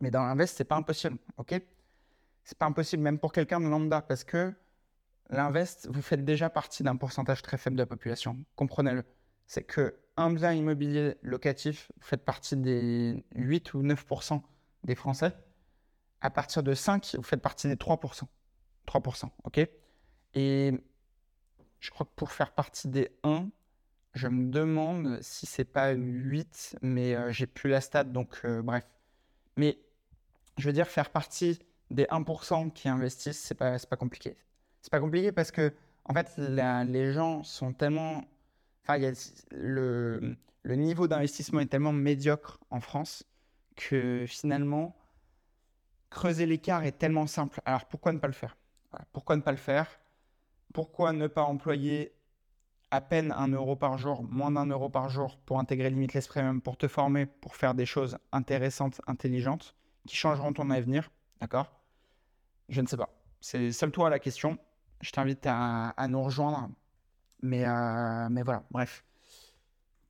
Mais 0.00 0.10
dans 0.10 0.24
l'invest, 0.24 0.56
c'est 0.56 0.64
pas 0.64 0.76
impossible. 0.76 1.18
Ok? 1.36 1.60
C'est 2.44 2.58
pas 2.58 2.66
impossible 2.66 3.02
même 3.02 3.18
pour 3.18 3.32
quelqu'un 3.32 3.60
de 3.60 3.66
lambda 3.66 4.02
parce 4.02 4.24
que 4.24 4.54
l'invest, 5.30 5.88
vous 5.90 6.02
faites 6.02 6.24
déjà 6.24 6.50
partie 6.50 6.82
d'un 6.82 6.96
pourcentage 6.96 7.42
très 7.42 7.58
faible 7.58 7.76
de 7.76 7.82
la 7.82 7.86
population. 7.86 8.38
Comprenez-le. 8.56 9.04
C'est 9.46 9.64
que 9.64 9.96
un 10.16 10.32
bien 10.32 10.52
immobilier 10.52 11.16
locatif, 11.22 11.90
vous 11.96 12.06
faites 12.06 12.24
partie 12.24 12.56
des 12.56 13.24
8 13.34 13.74
ou 13.74 13.82
9% 13.82 14.40
des 14.84 14.94
Français. 14.94 15.32
À 16.20 16.30
partir 16.30 16.62
de 16.62 16.72
5, 16.72 17.16
vous 17.16 17.22
faites 17.22 17.42
partie 17.42 17.68
des 17.68 17.76
3%. 17.76 18.24
3%, 18.86 19.30
ok? 19.44 19.68
Et 20.34 20.72
je 21.80 21.90
crois 21.90 22.06
que 22.06 22.12
pour 22.16 22.32
faire 22.32 22.52
partie 22.52 22.88
des 22.88 23.10
1, 23.24 23.48
je 24.14 24.28
me 24.28 24.50
demande 24.50 25.18
si 25.20 25.46
c'est 25.46 25.64
pas 25.64 25.90
8, 25.90 26.76
mais 26.82 27.14
euh, 27.14 27.32
j'ai 27.32 27.46
plus 27.46 27.68
la 27.68 27.80
stat, 27.80 28.04
donc 28.04 28.40
euh, 28.44 28.62
bref. 28.62 28.86
Mais 29.56 29.78
je 30.56 30.66
veux 30.66 30.72
dire, 30.72 30.86
faire 30.86 31.10
partie 31.10 31.58
des 31.90 32.04
1% 32.04 32.72
qui 32.72 32.88
investissent, 32.88 33.40
c'est 33.40 33.54
pas, 33.54 33.78
pas 33.78 33.96
compliqué. 33.96 34.36
C'est 34.84 34.90
pas 34.90 35.00
compliqué 35.00 35.32
parce 35.32 35.50
que, 35.50 35.72
en 36.04 36.12
fait, 36.12 36.36
les 36.36 37.12
gens 37.14 37.42
sont 37.42 37.72
tellement. 37.72 38.22
Enfin, 38.82 38.98
le, 39.50 40.36
niveau 40.62 41.08
d'investissement 41.08 41.60
est 41.60 41.68
tellement 41.68 41.90
médiocre 41.90 42.60
en 42.68 42.80
France 42.80 43.24
que 43.76 44.26
finalement, 44.28 44.94
creuser 46.10 46.44
l'écart 46.44 46.84
est 46.84 46.98
tellement 46.98 47.26
simple. 47.26 47.62
Alors 47.64 47.86
pourquoi 47.86 48.12
ne 48.12 48.18
pas 48.18 48.26
le 48.26 48.34
faire? 48.34 48.58
Pourquoi 49.14 49.36
ne 49.36 49.40
pas 49.40 49.52
le 49.52 49.56
faire? 49.56 49.88
Pourquoi 50.74 51.14
ne 51.14 51.28
pas 51.28 51.44
employer 51.44 52.12
à 52.90 53.00
peine 53.00 53.32
un 53.32 53.48
euro 53.48 53.76
par 53.76 53.96
jour, 53.96 54.22
moins 54.22 54.50
d'un 54.50 54.66
euro 54.66 54.90
par 54.90 55.08
jour 55.08 55.38
pour 55.46 55.60
intégrer 55.60 55.88
Limitless 55.88 56.28
Premium, 56.28 56.60
pour 56.60 56.76
te 56.76 56.88
former, 56.88 57.24
pour 57.24 57.56
faire 57.56 57.72
des 57.72 57.86
choses 57.86 58.18
intéressantes, 58.32 59.00
intelligentes, 59.06 59.74
qui 60.06 60.14
changeront 60.14 60.52
ton 60.52 60.68
avenir? 60.68 61.10
D'accord? 61.40 61.72
Je 62.68 62.82
ne 62.82 62.86
sais 62.86 62.98
pas. 62.98 63.08
C'est 63.40 63.72
seul 63.72 63.90
toi 63.90 64.10
la 64.10 64.18
question. 64.18 64.58
Je 65.00 65.10
t'invite 65.10 65.46
à, 65.46 65.94
nous 66.08 66.22
rejoindre. 66.22 66.70
Mais, 67.42 67.66
euh, 67.66 68.28
mais 68.30 68.42
voilà, 68.42 68.64
bref. 68.70 69.04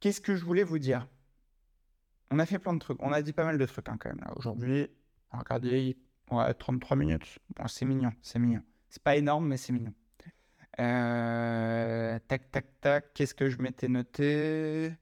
Qu'est-ce 0.00 0.20
que 0.20 0.36
je 0.36 0.44
voulais 0.44 0.62
vous 0.64 0.78
dire? 0.78 1.08
On 2.30 2.38
a 2.38 2.46
fait 2.46 2.58
plein 2.58 2.74
de 2.74 2.78
trucs. 2.78 3.02
On 3.02 3.12
a 3.12 3.22
dit 3.22 3.32
pas 3.32 3.44
mal 3.44 3.58
de 3.58 3.66
trucs 3.66 3.88
hein, 3.88 3.96
quand 3.98 4.08
même. 4.10 4.24
Aujourd'hui, 4.36 4.88
regardez, 5.32 5.96
ouais, 6.30 6.54
33 6.54 6.96
minutes. 6.96 7.38
Bon, 7.56 7.66
c'est 7.66 7.84
mignon, 7.84 8.12
c'est 8.22 8.38
mignon. 8.38 8.62
C'est 8.88 9.02
pas 9.02 9.16
énorme, 9.16 9.48
mais 9.48 9.56
c'est 9.56 9.72
mignon. 9.72 9.92
Euh, 10.80 12.18
tac, 12.26 12.50
tac, 12.50 12.80
tac. 12.80 13.14
Qu'est-ce 13.14 13.34
que 13.34 13.48
je 13.48 13.58
m'étais 13.58 13.88
noté? 13.88 14.92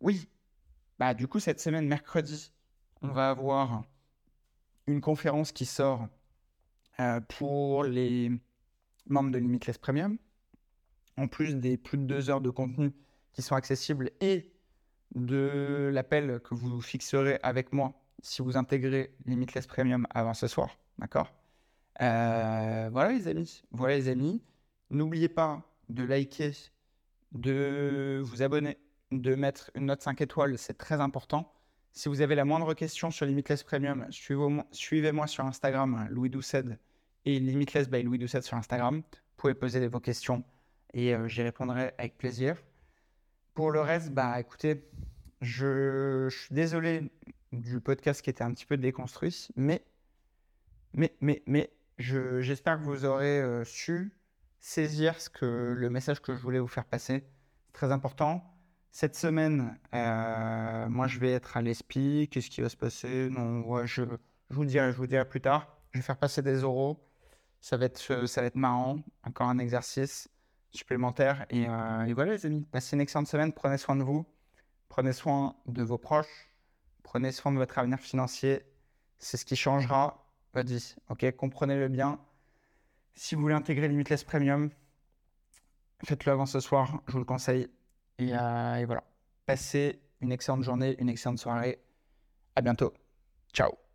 Oui. 0.00 0.28
Bah, 0.98 1.14
du 1.14 1.26
coup, 1.28 1.40
cette 1.40 1.60
semaine, 1.60 1.86
mercredi, 1.86 2.52
on 3.02 3.08
va 3.08 3.30
avoir 3.30 3.84
une 4.86 5.00
conférence 5.00 5.52
qui 5.52 5.66
sort 5.66 6.08
euh, 7.00 7.20
pour 7.20 7.84
les 7.84 8.30
membres 9.06 9.30
de 9.30 9.38
Limitless 9.38 9.78
Premium. 9.78 10.18
En 11.16 11.28
plus 11.28 11.56
des 11.56 11.76
plus 11.76 11.98
de 11.98 12.04
deux 12.04 12.30
heures 12.30 12.40
de 12.40 12.50
contenu 12.50 12.92
qui 13.32 13.42
sont 13.42 13.54
accessibles 13.54 14.10
et 14.20 14.52
de 15.14 15.90
l'appel 15.92 16.40
que 16.40 16.54
vous 16.54 16.80
fixerez 16.80 17.38
avec 17.42 17.72
moi 17.72 17.94
si 18.22 18.42
vous 18.42 18.56
intégrez 18.56 19.14
Limitless 19.24 19.66
Premium 19.66 20.06
avant 20.10 20.34
ce 20.34 20.46
soir. 20.46 20.76
D'accord? 20.98 21.32
Euh, 22.00 22.88
Voilà 22.92 23.12
les 23.12 23.28
amis. 23.28 23.62
Voilà 23.70 23.96
les 23.96 24.08
amis. 24.08 24.42
N'oubliez 24.90 25.28
pas 25.28 25.62
de 25.88 26.02
liker, 26.02 26.52
de 27.32 28.20
vous 28.24 28.42
abonner, 28.42 28.78
de 29.12 29.34
mettre 29.34 29.70
une 29.74 29.86
note 29.86 30.02
5 30.02 30.20
étoiles, 30.20 30.58
c'est 30.58 30.78
très 30.78 31.00
important. 31.00 31.52
Si 31.92 32.08
vous 32.08 32.20
avez 32.20 32.34
la 32.34 32.44
moindre 32.44 32.74
question 32.74 33.10
sur 33.10 33.24
Limitless 33.26 33.62
Premium, 33.62 34.06
suivez-moi 34.10 35.26
sur 35.26 35.44
Instagram, 35.44 36.06
Louis 36.10 36.28
Doucet 36.30 36.64
et 37.26 37.40
Limitless 37.40 37.90
by 37.90 38.02
Louis 38.02 38.18
Doucet 38.18 38.40
sur 38.40 38.56
Instagram. 38.56 38.98
Vous 38.98 39.36
pouvez 39.36 39.54
poser 39.54 39.86
vos 39.88 40.00
questions 40.00 40.44
et 40.94 41.14
euh, 41.14 41.28
j'y 41.28 41.42
répondrai 41.42 41.92
avec 41.98 42.16
plaisir. 42.16 42.56
Pour 43.52 43.72
le 43.72 43.80
reste, 43.80 44.10
bah 44.12 44.38
écoutez, 44.40 44.88
je, 45.42 46.28
suis 46.30 46.54
désolé 46.54 47.10
du 47.52 47.80
podcast 47.80 48.22
qui 48.22 48.30
était 48.30 48.44
un 48.44 48.52
petit 48.52 48.64
peu 48.64 48.76
déconstruit, 48.76 49.48
mais, 49.56 49.84
mais, 50.92 51.14
mais, 51.20 51.42
mais, 51.46 51.70
je- 51.98 52.40
j'espère 52.40 52.78
que 52.78 52.84
vous 52.84 53.04
aurez 53.04 53.40
euh, 53.40 53.64
su 53.64 54.12
saisir 54.60 55.20
ce 55.20 55.28
que, 55.28 55.74
le 55.76 55.90
message 55.90 56.20
que 56.22 56.34
je 56.34 56.40
voulais 56.40 56.60
vous 56.60 56.68
faire 56.68 56.84
passer. 56.84 57.24
C'est 57.66 57.72
très 57.72 57.92
important. 57.92 58.44
Cette 58.92 59.16
semaine, 59.16 59.78
euh, 59.94 60.88
moi 60.88 61.06
je 61.08 61.18
vais 61.18 61.32
être 61.32 61.56
à 61.56 61.62
l'ESPI. 61.62 62.28
Qu'est-ce 62.30 62.50
qui 62.50 62.60
va 62.60 62.68
se 62.68 62.76
passer? 62.76 63.28
Non, 63.30 63.60
ouais, 63.62 63.86
je, 63.86 64.04
je 64.50 64.54
vous 64.54 64.64
dirai, 64.64 64.92
je 64.92 64.96
vous 64.96 65.06
dirai 65.06 65.28
plus 65.28 65.40
tard. 65.40 65.76
Je 65.92 65.98
vais 65.98 66.02
faire 66.04 66.16
passer 66.18 66.40
des 66.40 66.56
euros. 66.62 67.02
Ça 67.60 67.76
va 67.76 67.86
être, 67.86 68.26
ça 68.26 68.40
va 68.40 68.46
être 68.46 68.56
marrant. 68.56 68.98
Encore 69.24 69.48
un 69.48 69.58
exercice 69.58 70.28
supplémentaire. 70.70 71.46
Et, 71.50 71.68
euh, 71.68 72.04
et 72.04 72.12
voilà, 72.12 72.32
les 72.32 72.46
amis. 72.46 72.66
Passez 72.70 72.96
une 72.96 73.00
excellente 73.00 73.26
semaine. 73.26 73.52
Prenez 73.52 73.78
soin 73.78 73.96
de 73.96 74.02
vous. 74.02 74.26
Prenez 74.88 75.12
soin 75.12 75.56
de 75.66 75.82
vos 75.82 75.98
proches. 75.98 76.52
Prenez 77.02 77.32
soin 77.32 77.52
de 77.52 77.58
votre 77.58 77.78
avenir 77.78 77.98
financier. 77.98 78.62
C'est 79.18 79.36
ce 79.36 79.44
qui 79.44 79.56
changera 79.56 80.26
votre 80.54 80.68
vie. 80.68 80.94
Ok, 81.08 81.30
comprenez-le 81.36 81.88
bien. 81.88 82.20
Si 83.14 83.34
vous 83.34 83.40
voulez 83.40 83.54
intégrer 83.54 83.88
Limitless 83.88 84.24
Premium, 84.24 84.70
faites-le 86.04 86.32
avant 86.32 86.46
ce 86.46 86.60
soir. 86.60 87.00
Je 87.06 87.12
vous 87.12 87.18
le 87.18 87.24
conseille. 87.24 87.68
Et, 88.18 88.34
euh, 88.34 88.74
et 88.76 88.84
voilà. 88.84 89.04
Passez 89.46 90.00
une 90.20 90.32
excellente 90.32 90.62
journée, 90.62 90.96
une 90.98 91.08
excellente 91.08 91.38
soirée. 91.38 91.82
À 92.54 92.62
bientôt. 92.62 92.92
Ciao. 93.52 93.85